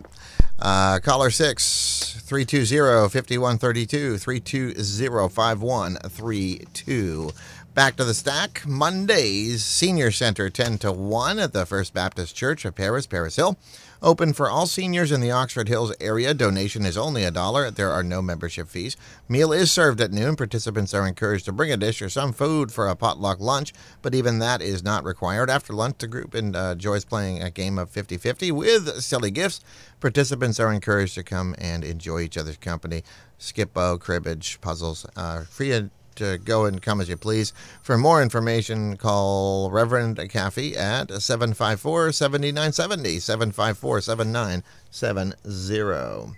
Uh, 0.60 1.00
caller 1.00 1.30
6 1.30 2.22
320 2.24 3.08
5132. 3.08 4.18
320 4.18 5.28
5132. 5.28 7.30
Back 7.74 7.96
to 7.96 8.04
the 8.04 8.14
stack. 8.14 8.64
Mondays, 8.64 9.64
Senior 9.64 10.12
Center 10.12 10.48
10 10.48 10.78
to 10.78 10.92
1 10.92 11.40
at 11.40 11.52
the 11.52 11.66
First 11.66 11.92
Baptist 11.92 12.36
Church 12.36 12.64
of 12.64 12.76
Paris, 12.76 13.08
Paris 13.08 13.34
Hill. 13.34 13.58
Open 14.04 14.34
for 14.34 14.50
all 14.50 14.66
seniors 14.66 15.10
in 15.10 15.22
the 15.22 15.30
Oxford 15.30 15.66
Hills 15.66 15.90
area. 15.98 16.34
Donation 16.34 16.84
is 16.84 16.98
only 16.98 17.24
a 17.24 17.30
dollar. 17.30 17.70
There 17.70 17.90
are 17.90 18.02
no 18.02 18.20
membership 18.20 18.68
fees. 18.68 18.98
Meal 19.30 19.50
is 19.50 19.72
served 19.72 19.98
at 19.98 20.12
noon. 20.12 20.36
Participants 20.36 20.92
are 20.92 21.08
encouraged 21.08 21.46
to 21.46 21.52
bring 21.52 21.72
a 21.72 21.78
dish 21.78 22.02
or 22.02 22.10
some 22.10 22.34
food 22.34 22.70
for 22.70 22.86
a 22.86 22.96
potluck 22.96 23.40
lunch, 23.40 23.72
but 24.02 24.14
even 24.14 24.40
that 24.40 24.60
is 24.60 24.82
not 24.82 25.04
required. 25.04 25.48
After 25.48 25.72
lunch, 25.72 25.96
the 26.00 26.06
group 26.06 26.34
enjoys 26.34 27.06
playing 27.06 27.42
a 27.42 27.50
game 27.50 27.78
of 27.78 27.88
50 27.88 28.18
50 28.18 28.52
with 28.52 29.00
silly 29.00 29.30
gifts. 29.30 29.62
Participants 30.00 30.60
are 30.60 30.70
encouraged 30.70 31.14
to 31.14 31.22
come 31.22 31.54
and 31.56 31.82
enjoy 31.82 32.20
each 32.20 32.36
other's 32.36 32.58
company. 32.58 33.04
Skip-Bo, 33.38 33.96
cribbage, 33.96 34.60
puzzles, 34.60 35.06
uh, 35.16 35.44
free 35.44 35.88
to 36.16 36.38
go 36.38 36.64
and 36.64 36.80
come 36.82 37.00
as 37.00 37.08
you 37.08 37.16
please. 37.16 37.52
For 37.82 37.96
more 37.98 38.22
information, 38.22 38.96
call 38.96 39.70
Reverend 39.70 40.16
Caffey 40.30 40.76
at 40.76 41.10
754 41.22 42.12
7970. 42.12 43.18
754 43.20 44.00
7970. 44.00 46.34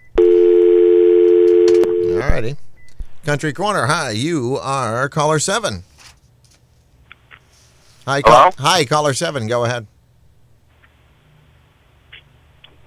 All 2.13 2.19
righty. 2.19 2.57
Country 3.25 3.53
Corner, 3.53 3.87
hi. 3.87 4.11
You 4.11 4.59
are 4.63 5.09
caller 5.09 5.39
7. 5.39 5.83
Hi, 8.07 8.23
call- 8.23 8.53
hi, 8.59 8.85
caller 8.85 9.15
7. 9.15 9.47
Go 9.49 9.65
ahead. 9.65 9.87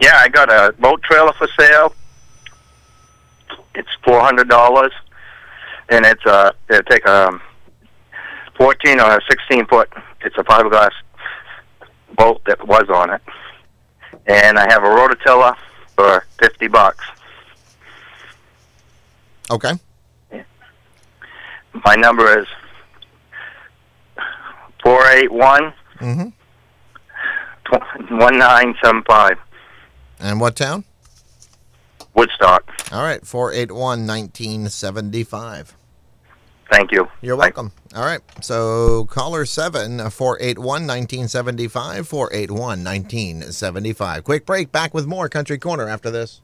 Yeah, 0.02 0.18
I 0.22 0.30
got 0.30 0.50
a 0.50 0.74
boat 0.80 1.02
trailer 1.04 1.34
for 1.34 1.48
sale. 1.60 1.94
It's 3.76 3.90
four 4.04 4.20
hundred 4.22 4.48
dollars, 4.50 4.92
and 5.90 6.06
it's 6.06 6.26
uh, 6.26 6.52
it 6.70 6.86
take 6.90 7.06
a 7.06 7.32
fourteen 8.58 9.00
or 9.00 9.18
a 9.18 9.20
sixteen 9.30 9.66
foot. 9.68 9.90
It's 10.22 10.36
a 10.38 10.44
fiberglass 10.44 10.92
boat 12.16 12.42
that 12.46 12.66
was 12.68 12.90
on 12.94 13.10
it, 13.14 13.22
and 14.28 14.58
I 14.60 14.66
have 14.72 14.84
a 14.84 14.88
rototiller 14.88 15.56
for 15.96 16.26
fifty 16.40 16.68
bucks. 16.68 17.04
Okay. 19.52 19.74
My 21.86 21.96
number 21.96 22.40
is 22.40 22.48
four 24.84 25.06
eight 25.08 25.32
one 25.32 25.74
Mm-hmm. 26.00 26.30
one 28.18 28.38
nine 28.40 28.74
seven 28.84 29.04
five. 29.08 29.38
And 30.20 30.40
what 30.40 30.56
town? 30.56 30.84
Woodstock. 32.14 32.64
All 32.92 33.04
right, 33.04 33.26
481 33.26 34.08
1975. 34.08 35.76
Thank 36.72 36.92
you. 36.92 37.08
You're 37.22 37.36
welcome. 37.36 37.72
All 37.96 38.04
right. 38.04 38.22
So 38.42 39.06
caller 39.06 39.46
7 39.46 40.00
uh, 40.00 40.10
481 40.10 40.66
1975 40.86 42.08
481 42.08 42.84
1975. 42.84 44.24
Quick 44.24 44.46
break. 44.46 44.72
Back 44.72 44.94
with 44.94 45.08
more 45.08 45.30
Country 45.30 45.58
Corner 45.58 45.90
after 45.90 46.12
this. 46.12 46.40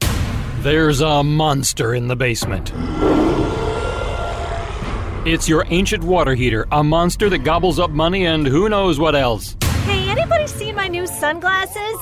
There's 0.58 1.00
a 1.00 1.22
monster 1.22 1.94
in 1.94 2.08
the 2.08 2.16
basement. 2.16 2.72
It's 5.24 5.48
your 5.48 5.64
ancient 5.70 6.04
water 6.04 6.34
heater, 6.34 6.66
a 6.70 6.82
monster 6.82 7.28
that 7.30 7.38
gobbles 7.38 7.78
up 7.78 7.90
money 7.90 8.26
and 8.26 8.46
who 8.46 8.68
knows 8.68 8.98
what 8.98 9.14
else. 9.14 9.56
Hey, 9.84 10.08
anybody 10.08 10.46
seen 10.46 10.74
my 10.74 10.88
new 10.88 11.06
sunglasses? 11.06 11.98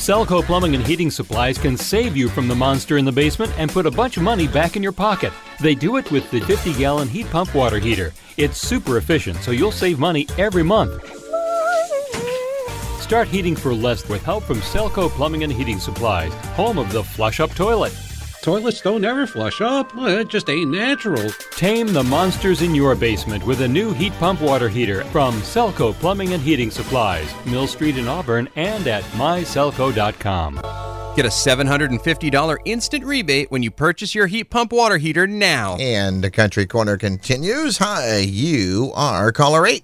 Selco 0.00 0.42
Plumbing 0.42 0.74
and 0.74 0.84
Heating 0.84 1.10
Supplies 1.10 1.58
can 1.58 1.76
save 1.76 2.16
you 2.16 2.28
from 2.28 2.48
the 2.48 2.54
monster 2.54 2.98
in 2.98 3.04
the 3.04 3.12
basement 3.12 3.52
and 3.58 3.70
put 3.70 3.84
a 3.84 3.90
bunch 3.90 4.16
of 4.16 4.22
money 4.22 4.48
back 4.48 4.76
in 4.76 4.82
your 4.82 4.92
pocket. 4.92 5.32
They 5.60 5.74
do 5.74 5.96
it 5.96 6.10
with 6.10 6.30
the 6.30 6.40
50 6.40 6.74
gallon 6.74 7.08
heat 7.08 7.28
pump 7.30 7.54
water 7.54 7.78
heater. 7.78 8.12
It's 8.36 8.58
super 8.58 8.96
efficient, 8.96 9.38
so 9.38 9.50
you'll 9.50 9.72
save 9.72 9.98
money 9.98 10.26
every 10.38 10.62
month. 10.62 11.04
Start 13.02 13.28
heating 13.28 13.56
for 13.56 13.74
less 13.74 14.08
with 14.08 14.22
help 14.22 14.44
from 14.44 14.60
Selco 14.60 15.10
Plumbing 15.10 15.42
and 15.42 15.52
Heating 15.52 15.80
Supplies, 15.80 16.32
home 16.54 16.78
of 16.78 16.92
the 16.92 17.02
flush 17.02 17.40
up 17.40 17.54
toilet. 17.54 17.92
Toilets 18.42 18.80
don't 18.80 19.04
ever 19.04 19.26
flush 19.26 19.60
up. 19.60 19.94
Well, 19.94 20.20
it 20.20 20.28
just 20.28 20.48
ain't 20.48 20.70
natural. 20.70 21.30
Tame 21.56 21.88
the 21.88 22.02
monsters 22.04 22.62
in 22.62 22.74
your 22.74 22.94
basement 22.94 23.44
with 23.44 23.60
a 23.60 23.68
new 23.68 23.92
heat 23.92 24.14
pump 24.14 24.40
water 24.40 24.68
heater 24.68 25.04
from 25.06 25.34
Selco 25.42 25.92
Plumbing 25.92 26.32
and 26.32 26.42
Heating 26.42 26.70
Supplies, 26.70 27.30
Mill 27.44 27.66
Street 27.66 27.98
in 27.98 28.08
Auburn, 28.08 28.48
and 28.56 28.86
at 28.86 29.04
myselco.com. 29.12 30.89
Get 31.16 31.26
a 31.26 31.28
$750 31.28 32.58
instant 32.64 33.04
rebate 33.04 33.50
when 33.50 33.62
you 33.64 33.70
purchase 33.70 34.14
your 34.14 34.28
heat 34.28 34.44
pump 34.44 34.72
water 34.72 34.96
heater 34.96 35.26
now. 35.26 35.76
And 35.78 36.22
the 36.22 36.30
Country 36.30 36.66
Corner 36.66 36.96
continues. 36.96 37.78
Hi, 37.78 38.18
you 38.18 38.92
are 38.94 39.32
caller 39.32 39.66
eight. 39.66 39.82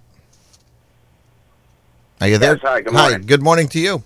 Are 2.20 2.28
you 2.28 2.38
there? 2.38 2.52
Yes, 2.54 2.62
hi, 2.62 2.80
good 2.80 2.92
morning. 2.94 3.22
good 3.26 3.42
morning 3.42 3.68
to 3.68 3.80
you. 3.80 4.02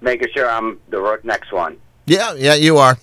making 0.00 0.28
sure 0.34 0.50
I'm 0.50 0.80
the 0.90 1.20
next 1.22 1.52
one. 1.52 1.78
Yeah, 2.06 2.34
yeah, 2.34 2.54
you 2.54 2.78
are. 2.78 2.98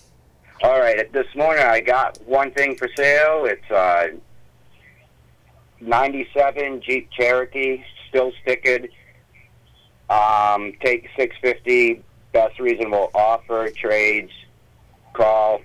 All 0.62 0.78
right. 0.78 1.10
This 1.10 1.26
morning 1.34 1.64
I 1.64 1.80
got 1.80 2.18
one 2.26 2.50
thing 2.52 2.76
for 2.76 2.88
sale. 2.94 3.46
It's 3.46 3.70
uh, 3.70 4.08
97 5.80 6.82
Jeep 6.82 7.10
Cherokee, 7.10 7.82
still 8.10 8.30
stickered. 8.46 8.90
Um, 10.10 10.74
take 10.82 11.08
650. 11.16 12.04
Best 12.32 12.60
reasonable 12.60 13.10
offer. 13.14 13.68
Trades. 13.76 14.32
Call. 15.12 15.60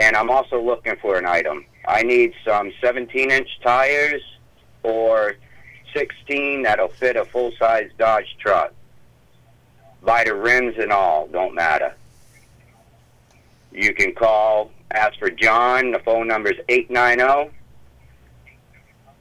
And 0.00 0.16
I'm 0.16 0.30
also 0.30 0.60
looking 0.60 0.96
for 0.96 1.16
an 1.16 1.26
item. 1.26 1.64
I 1.86 2.02
need 2.02 2.34
some 2.44 2.72
17 2.80 3.30
inch 3.30 3.48
tires 3.62 4.22
or 4.82 5.36
16 5.94 6.62
that'll 6.62 6.88
fit 6.88 7.16
a 7.16 7.24
full 7.24 7.52
size 7.58 7.90
Dodge 7.98 8.36
truck. 8.38 8.72
Vita 10.02 10.34
rims 10.34 10.76
and 10.78 10.92
all, 10.92 11.26
don't 11.28 11.54
matter. 11.54 11.94
You 13.72 13.94
can 13.94 14.14
call, 14.14 14.70
ask 14.90 15.18
for 15.18 15.30
John. 15.30 15.92
The 15.92 15.98
phone 16.00 16.28
number 16.28 16.50
is 16.50 16.58
890 16.68 17.52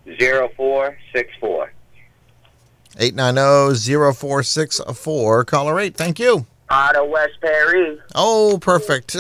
0464. 0.05 1.71
890-0464. 2.95 5.45
Caller 5.45 5.79
8. 5.79 5.97
Thank 5.97 6.19
you. 6.19 6.45
Out 6.75 6.95
of 6.97 7.07
West 7.09 7.39
Perry. 7.39 7.97
Oh, 8.15 8.57
perfect. 8.61 9.11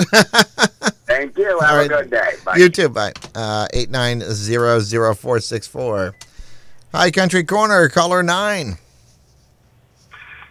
Thank 1.07 1.37
you. 1.37 1.57
Have 1.61 1.69
All 1.71 1.75
a 1.75 1.77
right. 1.79 1.87
good 1.89 2.09
day. 2.11 2.31
Bye. 2.43 2.57
You 2.57 2.67
too. 2.67 2.89
Bye. 2.89 3.13
Uh, 3.33 3.65
890-0464. 3.73 6.13
Hi, 6.93 7.11
Country 7.11 7.45
Corner. 7.45 7.87
Caller 7.87 8.23
9. 8.23 8.77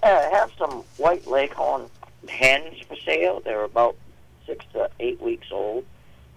I 0.03 0.07
have 0.07 0.51
some 0.57 0.83
white 0.97 1.25
leghorn 1.27 1.89
hens 2.27 2.75
for 2.87 2.95
sale. 2.97 3.41
They're 3.43 3.63
about 3.63 3.95
six 4.45 4.63
to 4.73 4.89
eight 4.99 5.19
weeks 5.21 5.47
old. 5.51 5.85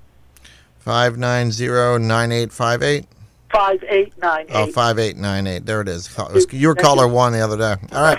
590-9858. 0.84 3.06
five 3.50 3.82
eight 3.88 4.16
nine 4.18 4.46
Oh, 4.50 4.64
eight. 4.66 4.74
5898. 4.74 5.66
There 5.66 5.80
it 5.80 5.88
is. 5.88 6.16
You 6.52 6.68
were 6.68 6.74
caller 6.76 7.08
1 7.08 7.32
the 7.32 7.40
other 7.40 7.56
day. 7.56 7.74
All 7.92 8.02
right. 8.02 8.18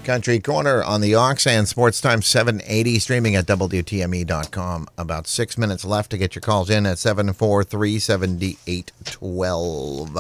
Country 0.05 0.41
Corner 0.41 0.83
on 0.83 1.01
the 1.01 1.15
Ox 1.15 1.47
and 1.47 1.69
Sports 1.69 2.01
Time 2.01 2.23
780, 2.23 2.99
streaming 2.99 3.37
at 3.37 3.47
WTME.com. 3.47 4.89
About 4.99 5.29
six 5.29 5.57
minutes 5.57 5.85
left 5.85 6.11
to 6.11 6.19
get 6.19 6.35
your 6.35 6.41
calls 6.41 6.71
in 6.71 6.87
at 6.87 6.99
743 6.99 8.01
7812. 8.01 10.19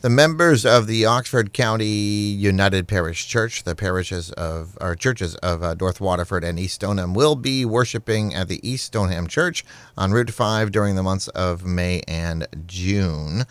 The 0.00 0.10
members 0.10 0.66
of 0.66 0.86
the 0.86 1.06
Oxford 1.06 1.54
County 1.54 1.86
United 1.86 2.86
Parish 2.86 3.26
Church, 3.26 3.64
the 3.64 3.74
parishes 3.74 4.30
of 4.32 4.76
our 4.80 4.94
churches 4.94 5.36
of 5.36 5.62
uh, 5.62 5.74
North 5.80 6.00
Waterford 6.00 6.44
and 6.44 6.58
East 6.58 6.74
Stoneham, 6.74 7.14
will 7.14 7.34
be 7.34 7.64
worshiping 7.64 8.34
at 8.34 8.48
the 8.48 8.60
East 8.68 8.84
Stoneham 8.84 9.26
Church 9.26 9.64
on 9.96 10.12
Route 10.12 10.30
5 10.30 10.70
during 10.70 10.96
the 10.96 11.02
months 11.02 11.28
of 11.28 11.64
May 11.64 12.02
and 12.06 12.46
June. 12.66 13.44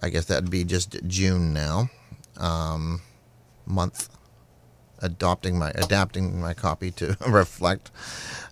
I 0.00 0.08
guess 0.08 0.26
that'd 0.26 0.50
be 0.50 0.64
just 0.64 0.96
June 1.08 1.52
now. 1.52 1.90
Um, 2.36 3.02
month 3.66 4.08
adopting 5.02 5.58
my 5.58 5.70
adapting 5.74 6.40
my 6.40 6.54
copy 6.54 6.90
to 6.92 7.16
reflect. 7.28 7.90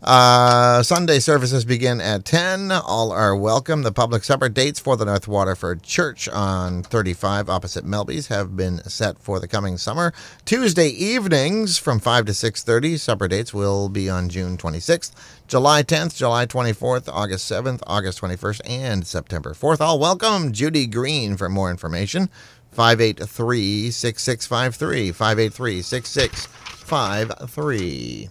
Uh, 0.01 0.81
Sunday 0.83 1.19
services 1.19 1.65
begin 1.65 2.01
at 2.01 2.25
10. 2.25 2.71
All 2.71 3.11
are 3.11 3.35
welcome. 3.35 3.83
The 3.83 3.91
public 3.91 4.23
supper 4.23 4.49
dates 4.49 4.79
for 4.79 4.97
the 4.97 5.05
North 5.05 5.27
Waterford 5.27 5.83
Church 5.83 6.29
on 6.29 6.85
35 6.85 7.51
opposite 7.51 7.85
Melby's 7.85 8.29
have 8.29 8.57
been 8.57 8.79
set 8.85 9.19
for 9.19 9.41
the 9.41 9.49
coming 9.49 9.77
summer. 9.77 10.13
Tuesday 10.45 10.89
evenings 10.89 11.79
from 11.79 11.99
5 11.99 12.27
to 12.27 12.33
6:30. 12.33 12.97
Supper 12.97 13.27
dates 13.27 13.53
will 13.53 13.89
be 13.89 14.09
on 14.09 14.29
June 14.29 14.57
26th, 14.57 15.11
July 15.49 15.83
10th, 15.83 16.17
July 16.17 16.47
24th, 16.47 17.09
August 17.13 17.51
7th, 17.51 17.83
August 17.87 18.21
21st, 18.21 18.61
and 18.69 19.07
September 19.07 19.53
4th. 19.53 19.81
All 19.81 19.99
welcome. 19.99 20.53
Judy 20.53 20.87
Green 20.87 21.37
for 21.37 21.49
more 21.49 21.71
information. 21.71 22.31
583 22.79 23.91
6653. 23.91 25.11
583 25.11 25.83
6653. 25.83 28.29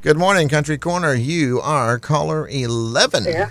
Good 0.00 0.16
morning, 0.18 0.48
Country 0.48 0.76
Corner. 0.78 1.14
You 1.14 1.60
are 1.60 2.00
caller 2.00 2.48
11. 2.48 3.22
Yeah. 3.22 3.50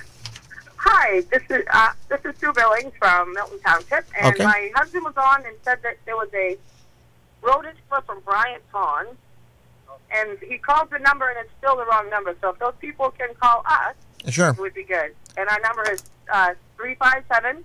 Hi, 0.75 1.21
this 1.31 1.43
is 1.49 1.63
uh, 1.73 1.91
this 2.09 2.19
is 2.25 2.35
Sue 2.41 2.51
Billings 2.51 2.91
from 2.99 3.33
Milton 3.33 3.57
Township, 3.65 4.03
and 4.21 4.35
Okay. 4.35 4.43
my 4.43 4.69
husband 4.75 5.05
was 5.05 5.15
on 5.15 5.45
and 5.45 5.55
said 5.63 5.79
that 5.83 5.95
there 6.05 6.17
was 6.17 6.27
a 6.33 6.57
rodent 7.41 7.77
slip 7.87 8.05
from 8.05 8.19
Bryant 8.25 8.69
Pond, 8.69 9.07
and 10.13 10.37
he 10.39 10.57
called 10.57 10.89
the 10.91 10.99
number 10.99 11.29
and 11.29 11.37
it's 11.39 11.51
still 11.57 11.77
the 11.77 11.85
wrong 11.85 12.09
number. 12.09 12.35
So 12.41 12.49
if 12.49 12.59
those 12.59 12.73
people 12.81 13.11
can 13.11 13.29
call 13.39 13.63
us, 13.65 13.95
Sure. 14.27 14.49
it 14.49 14.57
would 14.57 14.73
be 14.73 14.83
good. 14.83 15.15
And 15.37 15.47
our 15.47 15.59
number 15.61 15.89
is 15.89 16.03
uh, 16.33 16.53
three 16.75 16.95
five 16.95 17.23
seven 17.33 17.63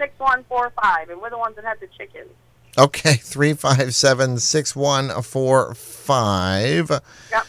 six 0.00 0.18
one 0.18 0.42
four 0.44 0.72
five, 0.82 1.10
and 1.10 1.20
we're 1.20 1.30
the 1.30 1.38
ones 1.38 1.54
that 1.56 1.64
have 1.64 1.78
the 1.78 1.86
chickens. 1.98 2.30
Okay, 2.78 3.14
357 3.14 4.38
6145. 4.38 6.90
Yep. 7.30 7.46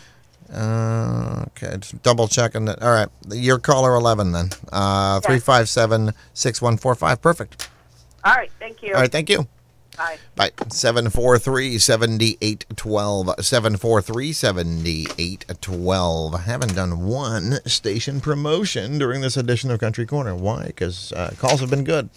Uh, 0.54 1.46
okay, 1.48 1.78
just 1.78 2.02
double 2.04 2.28
checking 2.28 2.66
that. 2.66 2.82
All 2.82 2.92
right, 2.92 3.08
you're 3.30 3.60
caller 3.60 3.96
11 3.96 4.34
then. 4.34 4.50
Uh, 4.72 5.20
357 5.22 6.14
6145. 6.34 7.22
Perfect. 7.22 7.70
All 8.26 8.34
right, 8.34 8.52
thank 8.60 8.84
you. 8.84 8.94
All 8.94 9.00
right, 9.02 9.12
thank 9.12 9.30
you. 9.30 9.48
Bye. 10.02 10.18
Bye. 10.36 10.52
743 10.70 11.78
7812. 11.78 13.46
743 13.46 14.34
7812. 14.34 16.36
I 16.36 16.40
haven't 16.40 16.74
done 16.74 17.06
one 17.06 17.60
station 17.68 18.20
promotion 18.20 18.98
during 18.98 19.22
this 19.22 19.38
edition 19.38 19.70
of 19.70 19.80
Country 19.80 20.08
Corner. 20.08 20.36
Why? 20.36 20.66
Because 20.66 21.14
uh, 21.14 21.36
calls 21.38 21.60
have 21.60 21.70
been 21.70 21.84
good. 21.84 22.10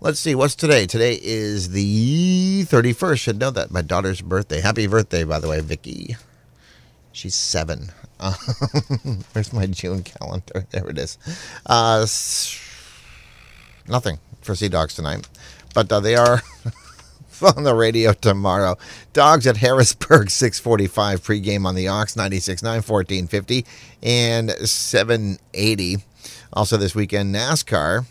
Let's 0.00 0.18
see, 0.18 0.34
what's 0.34 0.56
today? 0.56 0.86
Today 0.86 1.20
is 1.22 1.70
the 1.70 2.64
31st. 2.64 3.20
Should 3.20 3.38
know 3.38 3.52
that. 3.52 3.70
My 3.70 3.82
daughter's 3.82 4.22
birthday. 4.22 4.60
Happy 4.60 4.88
birthday, 4.88 5.22
by 5.22 5.38
the 5.38 5.48
way, 5.48 5.60
Vicky. 5.60 6.16
She's 7.12 7.36
seven. 7.36 7.90
Uh, 8.18 8.32
where's 9.32 9.52
my 9.52 9.66
June 9.66 10.02
calendar? 10.02 10.66
There 10.70 10.88
it 10.88 10.98
is. 10.98 11.16
Uh, 11.64 12.06
nothing 13.88 14.18
for 14.40 14.56
Sea 14.56 14.68
Dogs 14.68 14.94
tonight, 14.94 15.28
but 15.74 15.92
uh, 15.92 16.00
they 16.00 16.16
are 16.16 16.42
on 17.56 17.64
the 17.64 17.74
radio 17.74 18.12
tomorrow. 18.12 18.76
Dogs 19.12 19.46
at 19.46 19.56
Harrisburg, 19.56 20.30
645 20.30 21.22
pregame 21.22 21.64
on 21.64 21.74
the 21.74 21.88
Ox, 21.88 22.14
96.9, 22.14 22.62
1450, 22.62 23.66
and 24.02 24.50
780. 24.50 25.98
Also 26.52 26.76
this 26.76 26.94
weekend, 26.94 27.34
NASCAR, 27.34 28.06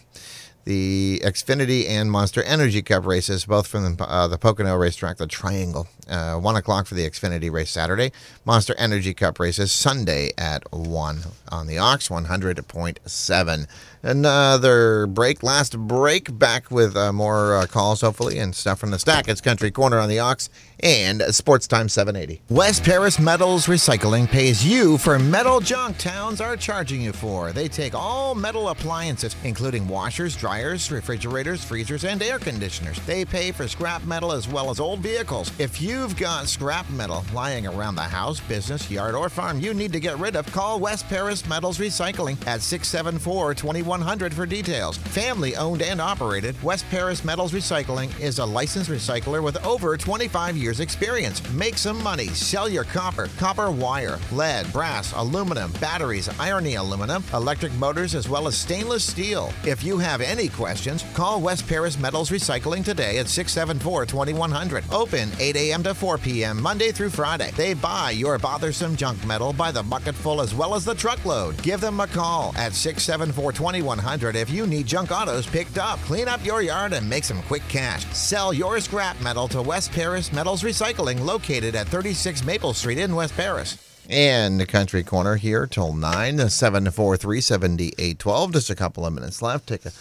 the 0.65 1.21
Xfinity 1.23 1.87
and 1.87 2.11
Monster 2.11 2.43
Energy 2.43 2.81
Cup 2.81 3.05
races, 3.05 3.45
both 3.45 3.67
from 3.67 3.95
the, 3.95 4.03
uh, 4.03 4.27
the 4.27 4.37
Pocono 4.37 4.75
racetrack, 4.75 5.17
the 5.17 5.27
Triangle. 5.27 5.87
Uh, 6.09 6.37
1 6.39 6.55
o'clock 6.55 6.87
for 6.87 6.95
the 6.95 7.07
Xfinity 7.07 7.51
race 7.51 7.69
Saturday. 7.69 8.11
Monster 8.45 8.73
Energy 8.77 9.13
Cup 9.13 9.39
races 9.39 9.71
Sunday 9.71 10.31
at 10.37 10.63
1 10.73 11.21
on 11.51 11.67
the 11.67 11.77
Ox, 11.77 12.09
100.7. 12.09 13.67
Another 14.01 15.07
break, 15.07 15.43
last 15.43 15.77
break, 15.77 16.39
back 16.39 16.71
with 16.71 16.95
uh, 16.95 17.11
more 17.11 17.57
uh, 17.57 17.65
calls, 17.65 18.01
hopefully, 18.01 18.39
and 18.39 18.55
stuff 18.55 18.79
from 18.79 18.91
the 18.91 18.99
stack. 18.99 19.27
It's 19.27 19.41
Country 19.41 19.71
Corner 19.71 19.99
on 19.99 20.07
the 20.07 20.19
Ox 20.19 20.49
and 20.81 21.21
Sports 21.35 21.67
Time 21.67 21.89
780. 21.89 22.41
West 22.49 22.83
Paris 22.83 23.19
Metals 23.19 23.67
Recycling 23.67 24.29
pays 24.29 24.65
you 24.65 24.97
for 24.97 25.19
metal 25.19 25.59
junk 25.59 25.97
towns 25.97 26.39
are 26.39 26.55
charging 26.55 27.01
you 27.01 27.11
for. 27.11 27.51
They 27.51 27.67
take 27.67 27.93
all 27.93 28.35
metal 28.35 28.69
appliances, 28.69 29.35
including 29.43 29.85
washers, 29.87 30.35
dryers, 30.35 30.89
refrigerators, 30.91 31.63
freezers, 31.63 32.05
and 32.05 32.23
air 32.23 32.39
conditioners. 32.39 32.99
They 33.05 33.25
pay 33.25 33.51
for 33.51 33.67
scrap 33.67 34.05
metal 34.05 34.31
as 34.31 34.47
well 34.47 34.69
as 34.69 34.79
old 34.79 34.99
vehicles. 34.99 35.51
If 35.59 35.81
you've 35.99 36.15
got 36.15 36.47
scrap 36.47 36.89
metal 36.91 37.25
lying 37.33 37.67
around 37.67 37.95
the 37.95 38.01
house, 38.01 38.39
business, 38.39 38.89
yard, 38.89 39.15
or 39.15 39.27
farm 39.27 39.59
you 39.59 39.73
need 39.73 39.91
to 39.91 39.99
get 39.99 40.17
rid 40.17 40.37
of, 40.37 40.49
call 40.53 40.79
West 40.79 41.05
Paris 41.09 41.45
Metals 41.45 41.77
Recycling 41.77 42.37
at 42.47 42.61
674 42.61 43.53
2100 43.53 44.33
for 44.33 44.45
details. 44.45 44.95
Family 44.95 45.57
owned 45.57 45.81
and 45.81 45.99
operated, 45.99 46.55
West 46.63 46.85
Paris 46.89 47.25
Metals 47.25 47.51
Recycling 47.51 48.17
is 48.17 48.39
a 48.39 48.45
licensed 48.45 48.89
recycler 48.89 49.43
with 49.43 49.61
over 49.65 49.97
25 49.97 50.55
years 50.55 50.79
experience. 50.79 51.47
Make 51.51 51.77
some 51.77 52.01
money. 52.01 52.27
Sell 52.27 52.69
your 52.69 52.85
copper, 52.85 53.27
copper 53.37 53.69
wire, 53.69 54.19
lead, 54.31 54.71
brass, 54.71 55.11
aluminum, 55.17 55.69
batteries, 55.81 56.29
irony 56.39 56.75
aluminum, 56.75 57.25
electric 57.33 57.73
motors, 57.73 58.15
as 58.15 58.29
well 58.29 58.47
as 58.47 58.57
stainless 58.57 59.03
steel. 59.03 59.51
If 59.65 59.83
you 59.83 59.97
have 59.97 60.21
any 60.21 60.47
questions, 60.47 61.03
call 61.13 61.41
West 61.41 61.67
Paris 61.67 61.99
Metals 61.99 62.29
Recycling 62.29 62.85
today 62.85 63.17
at 63.17 63.27
674 63.27 64.05
2100. 64.05 64.85
Open 64.93 65.29
8 65.39 65.55
a.m. 65.57 65.83
to 65.83 65.88
4 65.93 66.17
p.m. 66.17 66.61
Monday 66.61 66.91
through 66.91 67.09
Friday. 67.09 67.51
They 67.51 67.73
buy 67.73 68.11
your 68.11 68.37
bothersome 68.37 68.95
junk 68.95 69.25
metal 69.25 69.53
by 69.53 69.71
the 69.71 69.83
bucketful 69.83 70.41
as 70.41 70.53
well 70.53 70.75
as 70.75 70.85
the 70.85 70.93
truckload. 70.93 71.61
Give 71.63 71.81
them 71.81 71.99
a 71.99 72.07
call 72.07 72.53
at 72.57 72.73
674 72.73 73.51
2100 73.53 74.35
if 74.35 74.49
you 74.49 74.67
need 74.67 74.87
junk 74.87 75.11
autos 75.11 75.47
picked 75.47 75.77
up. 75.77 75.99
Clean 75.99 76.27
up 76.27 76.45
your 76.45 76.61
yard 76.61 76.93
and 76.93 77.09
make 77.09 77.23
some 77.23 77.41
quick 77.43 77.67
cash. 77.67 78.05
Sell 78.13 78.53
your 78.53 78.79
scrap 78.79 79.19
metal 79.21 79.47
to 79.49 79.61
West 79.61 79.91
Paris 79.91 80.33
Metals 80.33 80.63
Recycling 80.63 81.23
located 81.23 81.75
at 81.75 81.87
36 81.87 82.43
Maple 82.43 82.73
Street 82.73 82.97
in 82.97 83.15
West 83.15 83.35
Paris. 83.35 83.77
And 84.09 84.59
the 84.59 84.65
country 84.65 85.03
corner 85.03 85.35
here 85.35 85.67
till 85.67 85.93
9, 85.93 86.49
743 86.49 87.41
7812. 87.41 88.53
Just 88.53 88.69
a 88.71 88.75
couple 88.75 89.05
of 89.05 89.13
minutes 89.13 89.41
left. 89.41 89.67
Take 89.67 89.85
a 89.85 89.91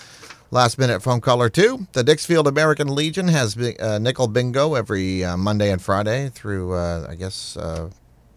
last 0.50 0.78
minute 0.78 1.02
phone 1.02 1.20
call 1.20 1.42
or 1.42 1.48
two. 1.48 1.86
The 1.92 2.02
Dixfield 2.02 2.46
American 2.46 2.94
Legion 2.94 3.28
has 3.28 3.56
uh, 3.56 3.98
nickel 3.98 4.28
bingo 4.28 4.74
every 4.74 5.24
uh, 5.24 5.36
Monday 5.36 5.70
and 5.70 5.80
Friday 5.80 6.28
through, 6.30 6.74
uh, 6.74 7.06
I 7.08 7.14
guess, 7.14 7.56
uh, 7.56 7.90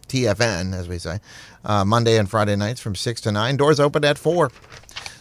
TFN, 0.08 0.74
as 0.74 0.88
we 0.88 0.98
say. 0.98 1.20
Uh, 1.64 1.86
Monday 1.86 2.18
and 2.18 2.30
Friday 2.30 2.56
nights 2.56 2.82
from 2.82 2.96
6 2.96 3.22
to 3.22 3.32
9. 3.32 3.58
Doors 3.58 3.80
open 3.80 4.04
at 4.04 4.18
4. 4.18 4.52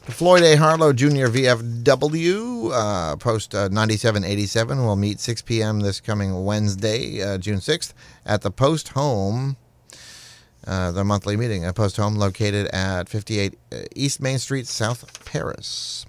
The 0.06 0.12
Floyd 0.12 0.42
A. 0.42 0.56
Harlow 0.56 0.92
Jr. 0.92 1.28
VFW 1.28 2.70
uh, 2.72 3.16
post 3.16 3.54
uh, 3.54 3.68
9787 3.68 4.78
will 4.84 4.96
meet 4.96 5.20
6 5.20 5.42
p.m. 5.42 5.80
this 5.80 6.00
coming 6.00 6.44
Wednesday, 6.44 7.38
June 7.38 7.58
6th, 7.58 7.92
at 8.24 8.42
the 8.42 8.50
Post 8.50 8.88
Home. 8.88 9.56
Uh, 10.66 10.92
the 10.92 11.04
monthly 11.04 11.36
meeting, 11.36 11.64
a 11.64 11.72
post 11.72 11.96
home 11.96 12.16
located 12.16 12.66
at 12.66 13.08
58 13.08 13.58
uh, 13.72 13.76
East 13.96 14.20
Main 14.20 14.38
Street, 14.38 14.66
South 14.66 15.24
Paris. 15.24 16.04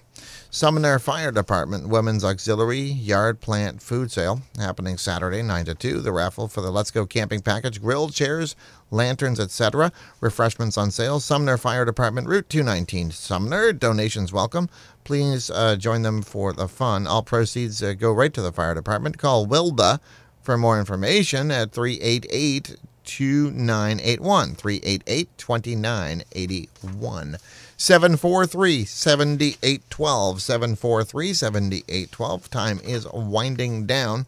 Sumner 0.54 1.00
Fire 1.00 1.32
Department 1.32 1.88
Women's 1.88 2.26
Auxiliary 2.26 2.82
Yard 2.82 3.40
Plant 3.40 3.82
Food 3.82 4.12
Sale 4.12 4.42
happening 4.58 4.98
Saturday 4.98 5.42
9 5.42 5.64
to 5.64 5.74
2. 5.74 6.02
The 6.02 6.12
raffle 6.12 6.50
for 6.50 6.60
the 6.60 6.72
Let's 6.72 6.92
Go 6.92 7.06
Camping 7.06 7.40
Package, 7.40 7.82
grilled 7.82 8.14
chairs, 8.14 8.58
lanterns, 8.90 9.40
etc. 9.40 9.94
Refreshments 10.20 10.78
on 10.78 10.92
sale. 10.92 11.22
Sumner 11.22 11.58
Fire 11.58 11.86
Department, 11.86 12.28
Route 12.28 12.50
219, 12.50 13.12
Sumner. 13.12 13.72
Donations 13.72 14.34
welcome. 14.34 14.68
Please 15.06 15.50
uh, 15.50 15.78
join 15.78 16.02
them 16.02 16.22
for 16.22 16.52
the 16.52 16.68
fun. 16.68 17.08
All 17.08 17.24
proceeds 17.24 17.82
uh, 17.82 17.94
go 17.94 18.12
right 18.12 18.34
to 18.34 18.42
the 18.42 18.52
fire 18.52 18.76
department. 18.76 19.18
Call 19.18 19.46
Wilda 19.46 20.02
for 20.42 20.58
more 20.58 20.78
information 20.78 21.50
at 21.50 21.72
388 21.72 22.76
2981. 23.06 24.56
388 24.56 25.30
2981. 25.38 27.38
743 27.82 28.86
7812. 28.86 30.40
743 30.40 31.34
7812. 31.34 32.50
Time 32.52 32.80
is 32.84 33.08
winding 33.12 33.88
down. 33.88 34.28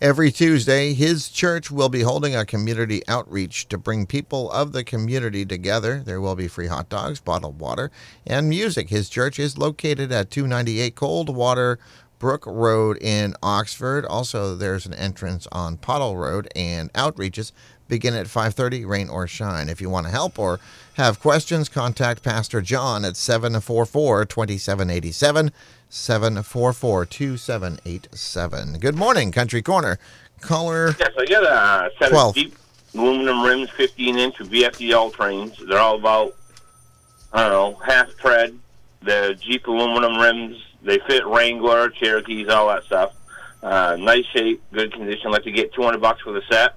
Every 0.00 0.30
Tuesday, 0.30 0.94
his 0.94 1.28
church 1.28 1.72
will 1.72 1.88
be 1.88 2.02
holding 2.02 2.36
a 2.36 2.46
community 2.46 3.02
outreach 3.08 3.66
to 3.70 3.78
bring 3.78 4.06
people 4.06 4.48
of 4.52 4.70
the 4.70 4.84
community 4.84 5.44
together. 5.44 6.00
There 6.06 6.20
will 6.20 6.36
be 6.36 6.46
free 6.46 6.68
hot 6.68 6.88
dogs, 6.88 7.18
bottled 7.18 7.58
water, 7.58 7.90
and 8.24 8.48
music. 8.48 8.90
His 8.90 9.08
church 9.08 9.40
is 9.40 9.58
located 9.58 10.12
at 10.12 10.30
298 10.30 10.94
Coldwater 10.94 11.80
Brook 12.20 12.44
Road 12.46 12.98
in 13.00 13.34
Oxford. 13.42 14.06
Also, 14.06 14.54
there's 14.54 14.86
an 14.86 14.94
entrance 14.94 15.48
on 15.50 15.76
Pottle 15.76 16.16
Road, 16.16 16.48
and 16.54 16.92
outreaches 16.92 17.50
begin 17.88 18.14
at 18.14 18.26
5:30, 18.28 18.84
rain 18.86 19.08
or 19.08 19.26
shine. 19.26 19.68
If 19.68 19.80
you 19.80 19.90
want 19.90 20.06
to 20.06 20.12
help 20.12 20.38
or 20.38 20.60
have 20.94 21.18
questions, 21.20 21.68
contact 21.68 22.22
Pastor 22.22 22.60
John 22.60 23.04
at 23.04 23.14
744-2787, 23.14 25.50
744-2787. 25.90 28.80
Good 28.80 28.94
morning, 28.96 29.32
Country 29.32 29.62
Corner. 29.62 29.98
Caller 30.40 30.94
Yes, 31.00 31.10
I 31.18 31.24
got 31.26 31.42
a 31.44 31.90
set 31.98 32.10
12. 32.10 32.28
of 32.28 32.34
Jeep 32.36 32.56
aluminum 32.94 33.42
rims, 33.42 33.68
15 33.70 34.18
inch 34.18 34.38
with 34.38 34.52
VFDL 34.52 35.12
trains. 35.12 35.56
They're 35.68 35.80
all 35.80 35.96
about, 35.96 36.36
I 37.32 37.48
don't 37.48 37.50
know, 37.50 37.74
half 37.84 38.16
tread. 38.18 38.56
The 39.02 39.36
Jeep 39.40 39.66
aluminum 39.66 40.16
rims, 40.18 40.62
they 40.82 40.98
fit 41.08 41.26
Wrangler, 41.26 41.90
Cherokees, 41.90 42.48
all 42.48 42.68
that 42.68 42.84
stuff. 42.84 43.14
Uh, 43.62 43.96
nice 43.98 44.24
shape, 44.26 44.62
good 44.72 44.92
condition. 44.92 45.30
Like 45.32 45.42
to 45.44 45.50
get 45.50 45.72
200 45.74 46.00
bucks 46.00 46.20
for 46.22 46.32
the 46.32 46.42
set. 46.50 46.76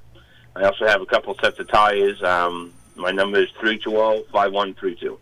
I 0.55 0.63
also 0.63 0.87
have 0.87 1.01
a 1.01 1.05
couple 1.05 1.35
sets 1.41 1.59
of 1.59 1.67
tires. 1.67 2.23
Um, 2.23 2.73
my 2.95 3.11
number 3.11 3.39
is 3.39 3.49
320-5132. 3.61 5.17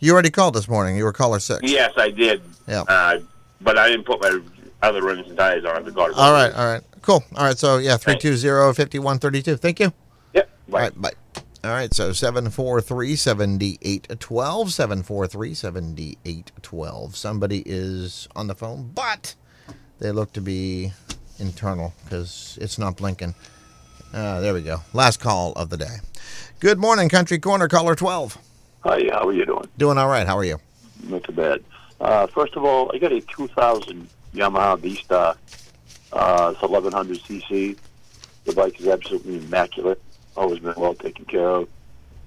You 0.00 0.12
already 0.12 0.30
called 0.30 0.54
this 0.54 0.68
morning. 0.68 0.96
You 0.96 1.04
were 1.04 1.12
caller 1.12 1.38
six. 1.38 1.60
Yes, 1.62 1.92
I 1.96 2.10
did. 2.10 2.42
Yeah. 2.66 2.82
Uh, 2.88 3.20
but 3.60 3.78
I 3.78 3.88
didn't 3.88 4.06
put 4.06 4.20
my 4.22 4.40
other 4.82 5.02
rims 5.02 5.28
and 5.28 5.36
tires 5.36 5.64
on. 5.64 5.86
I 5.86 5.90
got. 5.90 6.12
All 6.14 6.32
right, 6.32 6.52
all 6.52 6.72
right. 6.72 6.82
Cool. 7.02 7.22
All 7.36 7.44
right, 7.44 7.58
so 7.58 7.76
yeah, 7.78 7.96
320-5132. 7.96 9.60
Thank 9.60 9.80
you. 9.80 9.92
Yep. 10.34 10.50
All 10.72 10.78
right, 10.78 11.00
bye. 11.00 11.12
All 11.62 11.72
right, 11.72 11.92
so 11.92 12.08
743-7812, 12.10 14.00
743-7812. 14.16 17.14
Somebody 17.14 17.62
is 17.66 18.26
on 18.34 18.46
the 18.46 18.54
phone, 18.54 18.90
but 18.94 19.34
they 19.98 20.10
look 20.10 20.32
to 20.32 20.40
be 20.40 20.90
internal 21.38 21.92
because 22.04 22.56
it's 22.62 22.78
not 22.78 22.96
blinking. 22.96 23.34
Uh, 24.12 24.40
there 24.40 24.52
we 24.54 24.62
go. 24.62 24.78
Last 24.92 25.20
call 25.20 25.52
of 25.52 25.70
the 25.70 25.76
day. 25.76 25.98
Good 26.58 26.78
morning, 26.78 27.08
Country 27.08 27.38
Corner, 27.38 27.68
caller 27.68 27.94
12. 27.94 28.38
Hi, 28.80 29.08
how 29.12 29.28
are 29.28 29.32
you 29.32 29.46
doing? 29.46 29.68
Doing 29.78 29.98
all 29.98 30.08
right. 30.08 30.26
How 30.26 30.36
are 30.36 30.44
you? 30.44 30.58
Not 31.04 31.22
too 31.24 31.32
bad. 31.32 31.62
Uh, 32.00 32.26
first 32.26 32.56
of 32.56 32.64
all, 32.64 32.90
I 32.94 32.98
got 32.98 33.12
a 33.12 33.20
2000 33.20 34.08
Yamaha 34.34 34.78
V-Star. 34.80 35.36
Uh, 36.12 36.52
it's 36.52 36.62
1100 36.62 37.18
cc. 37.18 37.78
The 38.44 38.52
bike 38.52 38.80
is 38.80 38.88
absolutely 38.88 39.36
immaculate. 39.36 40.02
Always 40.36 40.58
been 40.58 40.74
well 40.76 40.94
taken 40.94 41.24
care 41.26 41.48
of. 41.48 41.68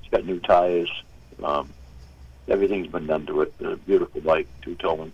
It's 0.02 0.12
got 0.12 0.26
new 0.26 0.40
tires. 0.40 0.92
Um, 1.44 1.70
everything's 2.48 2.88
been 2.88 3.08
done 3.08 3.26
to 3.26 3.42
it. 3.42 3.54
A 3.62 3.76
beautiful 3.76 4.22
bike, 4.22 4.48
two-tone. 4.62 5.12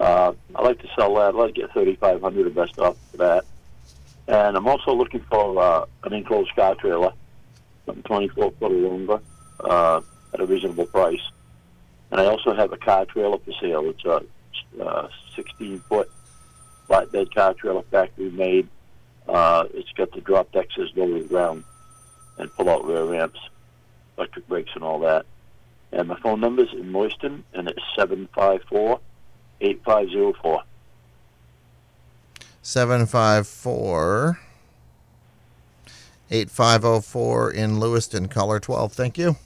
Uh, 0.00 0.32
I 0.54 0.62
like 0.62 0.80
to 0.80 0.88
sell 0.96 1.14
that. 1.16 1.28
I'd 1.28 1.34
like 1.34 1.54
to 1.54 1.60
get 1.60 1.72
3500 1.72 2.44
the 2.44 2.50
best 2.50 2.78
off 2.78 2.96
for 3.12 3.18
that. 3.18 3.44
And 4.28 4.56
I'm 4.56 4.68
also 4.68 4.92
looking 4.92 5.20
for 5.30 5.60
uh, 5.60 5.84
an 6.04 6.12
enclosed 6.12 6.54
car 6.54 6.74
trailer, 6.76 7.12
something 7.86 8.02
24 8.04 8.52
foot 8.52 8.72
or 8.72 9.20
uh, 9.60 10.00
at 10.32 10.40
a 10.40 10.46
reasonable 10.46 10.86
price. 10.86 11.22
And 12.10 12.20
I 12.20 12.26
also 12.26 12.54
have 12.54 12.72
a 12.72 12.76
car 12.76 13.04
trailer 13.06 13.38
for 13.38 13.52
sale. 13.60 13.88
It's 13.88 14.04
a 14.04 14.22
uh, 14.82 15.08
16 15.34 15.80
foot 15.80 16.10
flatbed 16.88 17.34
car 17.34 17.54
trailer, 17.54 17.82
factory 17.90 18.30
made. 18.30 18.68
Uh, 19.28 19.64
it's 19.72 19.90
got 19.92 20.12
the 20.12 20.20
drop 20.20 20.50
decks 20.52 20.74
as 20.78 20.88
low 20.96 21.18
the 21.18 21.24
ground 21.26 21.64
and 22.38 22.52
pull 22.54 22.68
out 22.68 22.84
rear 22.84 23.04
ramps, 23.04 23.38
electric 24.18 24.46
brakes, 24.48 24.70
and 24.74 24.84
all 24.84 24.98
that. 25.00 25.26
And 25.92 26.08
my 26.08 26.18
phone 26.20 26.40
number 26.40 26.62
is 26.62 26.72
in 26.72 26.92
Lewiston, 26.92 27.44
and 27.52 27.68
it's 27.68 27.82
754 27.96 29.00
8504. 29.60 30.62
754 32.62 34.38
8504 36.30 37.50
in 37.50 37.78
Lewiston, 37.78 38.28
caller 38.28 38.58
12. 38.58 38.92
Thank 38.92 39.18
you. 39.18 39.36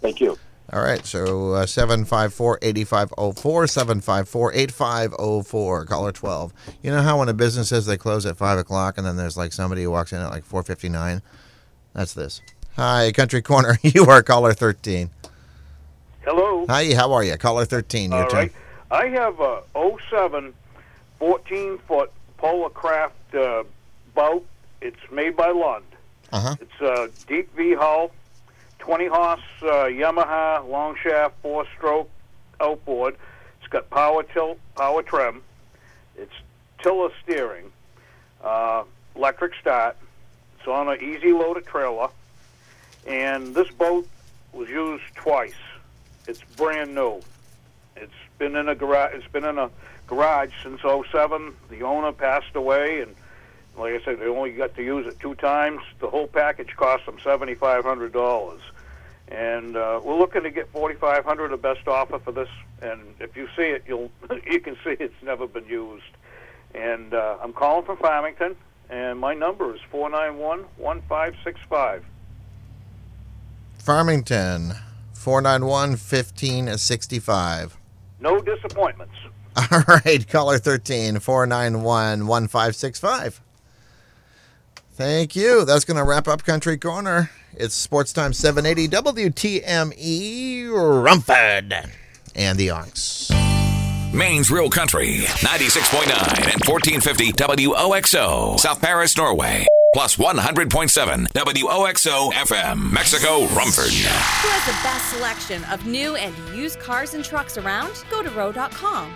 Thank 0.00 0.20
you. 0.20 0.38
All 0.72 0.82
right, 0.82 1.04
so 1.06 1.52
uh, 1.54 1.66
754 1.66 2.58
8504, 2.60 3.66
754 3.68 4.52
8504, 4.52 5.84
caller 5.86 6.12
12. 6.12 6.52
You 6.82 6.90
know 6.90 7.02
how 7.02 7.18
when 7.18 7.28
a 7.28 7.34
business 7.34 7.68
says 7.68 7.86
they 7.86 7.96
close 7.96 8.26
at 8.26 8.36
5 8.36 8.58
o'clock 8.58 8.98
and 8.98 9.06
then 9.06 9.16
there's 9.16 9.36
like 9.36 9.52
somebody 9.52 9.84
who 9.84 9.90
walks 9.90 10.12
in 10.12 10.20
at 10.20 10.30
like 10.30 10.44
459? 10.44 11.22
That's 11.94 12.14
this. 12.14 12.42
Hi, 12.74 13.12
Country 13.12 13.42
Corner. 13.42 13.78
You 13.82 14.04
are 14.06 14.22
caller 14.22 14.52
13. 14.52 15.08
Hello. 16.24 16.66
Hi, 16.68 16.92
how 16.94 17.12
are 17.12 17.22
you? 17.24 17.36
Caller 17.38 17.64
13. 17.64 18.10
Your 18.10 18.24
All 18.24 18.28
turn. 18.28 18.38
right. 18.38 18.52
I 18.90 19.06
have 19.08 19.40
a 19.40 19.62
07 20.10 20.52
14 21.18 21.78
foot 21.78 22.12
Polar 22.36 22.70
Kraft 22.70 23.34
uh, 23.34 23.64
boat. 24.14 24.46
It's 24.80 25.10
made 25.10 25.36
by 25.36 25.50
Lund. 25.50 25.84
Uh-huh. 26.32 26.56
It's 26.60 26.80
a 26.80 27.08
deep 27.26 27.54
V 27.56 27.74
hull, 27.74 28.10
20 28.78 29.06
horse 29.06 29.40
uh, 29.62 29.66
Yamaha 29.84 30.68
long 30.68 30.96
shaft 31.02 31.34
four 31.42 31.66
stroke 31.76 32.10
outboard. 32.60 33.16
It's 33.60 33.68
got 33.68 33.88
power 33.90 34.22
tilt, 34.22 34.58
power 34.76 35.02
trim. 35.02 35.42
It's 36.16 36.32
tiller 36.82 37.10
steering, 37.22 37.70
uh, 38.42 38.84
electric 39.14 39.54
start. 39.60 39.96
It's 40.58 40.68
on 40.68 40.88
an 40.88 41.00
easy 41.00 41.32
loaded 41.32 41.66
trailer, 41.66 42.08
and 43.06 43.54
this 43.54 43.70
boat 43.70 44.06
was 44.52 44.68
used 44.68 45.04
twice. 45.14 45.54
It's 46.26 46.42
brand 46.56 46.94
new. 46.94 47.20
It's 47.96 48.12
been 48.38 48.56
in 48.56 48.68
a 48.68 48.74
garage. 48.74 49.14
It's 49.14 49.28
been 49.28 49.44
in 49.44 49.58
a 49.58 49.70
garage 50.06 50.52
since 50.62 50.80
'07. 50.82 51.54
The 51.68 51.82
owner 51.82 52.12
passed 52.12 52.54
away, 52.54 53.00
and 53.00 53.14
like 53.76 53.94
I 53.94 54.04
said, 54.04 54.20
they 54.20 54.26
only 54.26 54.52
got 54.52 54.74
to 54.76 54.82
use 54.82 55.06
it 55.06 55.18
two 55.20 55.34
times. 55.34 55.80
The 56.00 56.08
whole 56.08 56.26
package 56.26 56.74
cost 56.76 57.06
them 57.06 57.18
seventy 57.22 57.54
five 57.54 57.84
hundred 57.84 58.12
dollars, 58.12 58.60
and 59.28 59.76
uh, 59.76 60.00
we're 60.02 60.18
looking 60.18 60.42
to 60.42 60.50
get 60.50 60.70
forty 60.70 60.94
five 60.94 61.24
hundred. 61.24 61.50
The 61.50 61.56
best 61.56 61.86
offer 61.86 62.18
for 62.18 62.32
this, 62.32 62.48
and 62.80 63.02
if 63.20 63.36
you 63.36 63.48
see 63.56 63.64
it, 63.64 63.84
you'll 63.86 64.10
you 64.50 64.60
can 64.60 64.76
see 64.84 64.96
it's 64.98 65.22
never 65.22 65.46
been 65.46 65.66
used. 65.66 66.04
And 66.74 67.14
uh, 67.14 67.38
I'm 67.42 67.52
calling 67.52 67.84
from 67.84 67.96
Farmington, 67.98 68.56
and 68.90 69.18
my 69.18 69.34
number 69.34 69.74
is 69.74 69.80
four 69.90 70.10
nine 70.10 70.38
one 70.38 70.64
one 70.76 71.02
five 71.08 71.34
six 71.44 71.60
five. 71.68 72.04
Farmington, 73.78 74.72
491 75.12 75.90
1565. 75.90 77.76
No 78.18 78.40
disappointments. 78.40 79.14
All 79.70 79.82
right, 79.88 80.26
caller 80.28 80.58
13, 80.58 81.18
491 81.18 82.26
1565. 82.26 83.40
Thank 84.92 85.36
you. 85.36 85.64
That's 85.64 85.84
going 85.84 85.96
to 85.96 86.04
wrap 86.04 86.28
up 86.28 86.44
Country 86.44 86.76
Corner. 86.76 87.30
It's 87.54 87.74
Sports 87.74 88.12
Time 88.12 88.32
780 88.32 88.88
WTME 88.88 90.70
Rumford 91.04 91.90
and 92.34 92.58
the 92.58 92.70
Ox. 92.70 93.30
Maine's 94.16 94.50
Real 94.50 94.70
Country, 94.70 95.18
96.9 95.44 96.06
and 96.08 96.64
1450 96.64 97.32
WOXO, 97.32 98.58
South 98.58 98.80
Paris, 98.80 99.14
Norway. 99.18 99.66
Plus 99.92 100.16
100.7 100.16 101.28
WOXO 101.28 102.32
FM, 102.32 102.92
Mexico, 102.92 103.40
Rumford. 103.54 103.92
Who 103.92 104.48
has 104.48 104.66
the 104.66 104.82
best 104.82 105.10
selection 105.10 105.62
of 105.64 105.84
new 105.86 106.16
and 106.16 106.34
used 106.56 106.80
cars 106.80 107.12
and 107.12 107.22
trucks 107.22 107.58
around? 107.58 108.04
Go 108.10 108.22
to 108.22 108.30
row.com. 108.30 109.12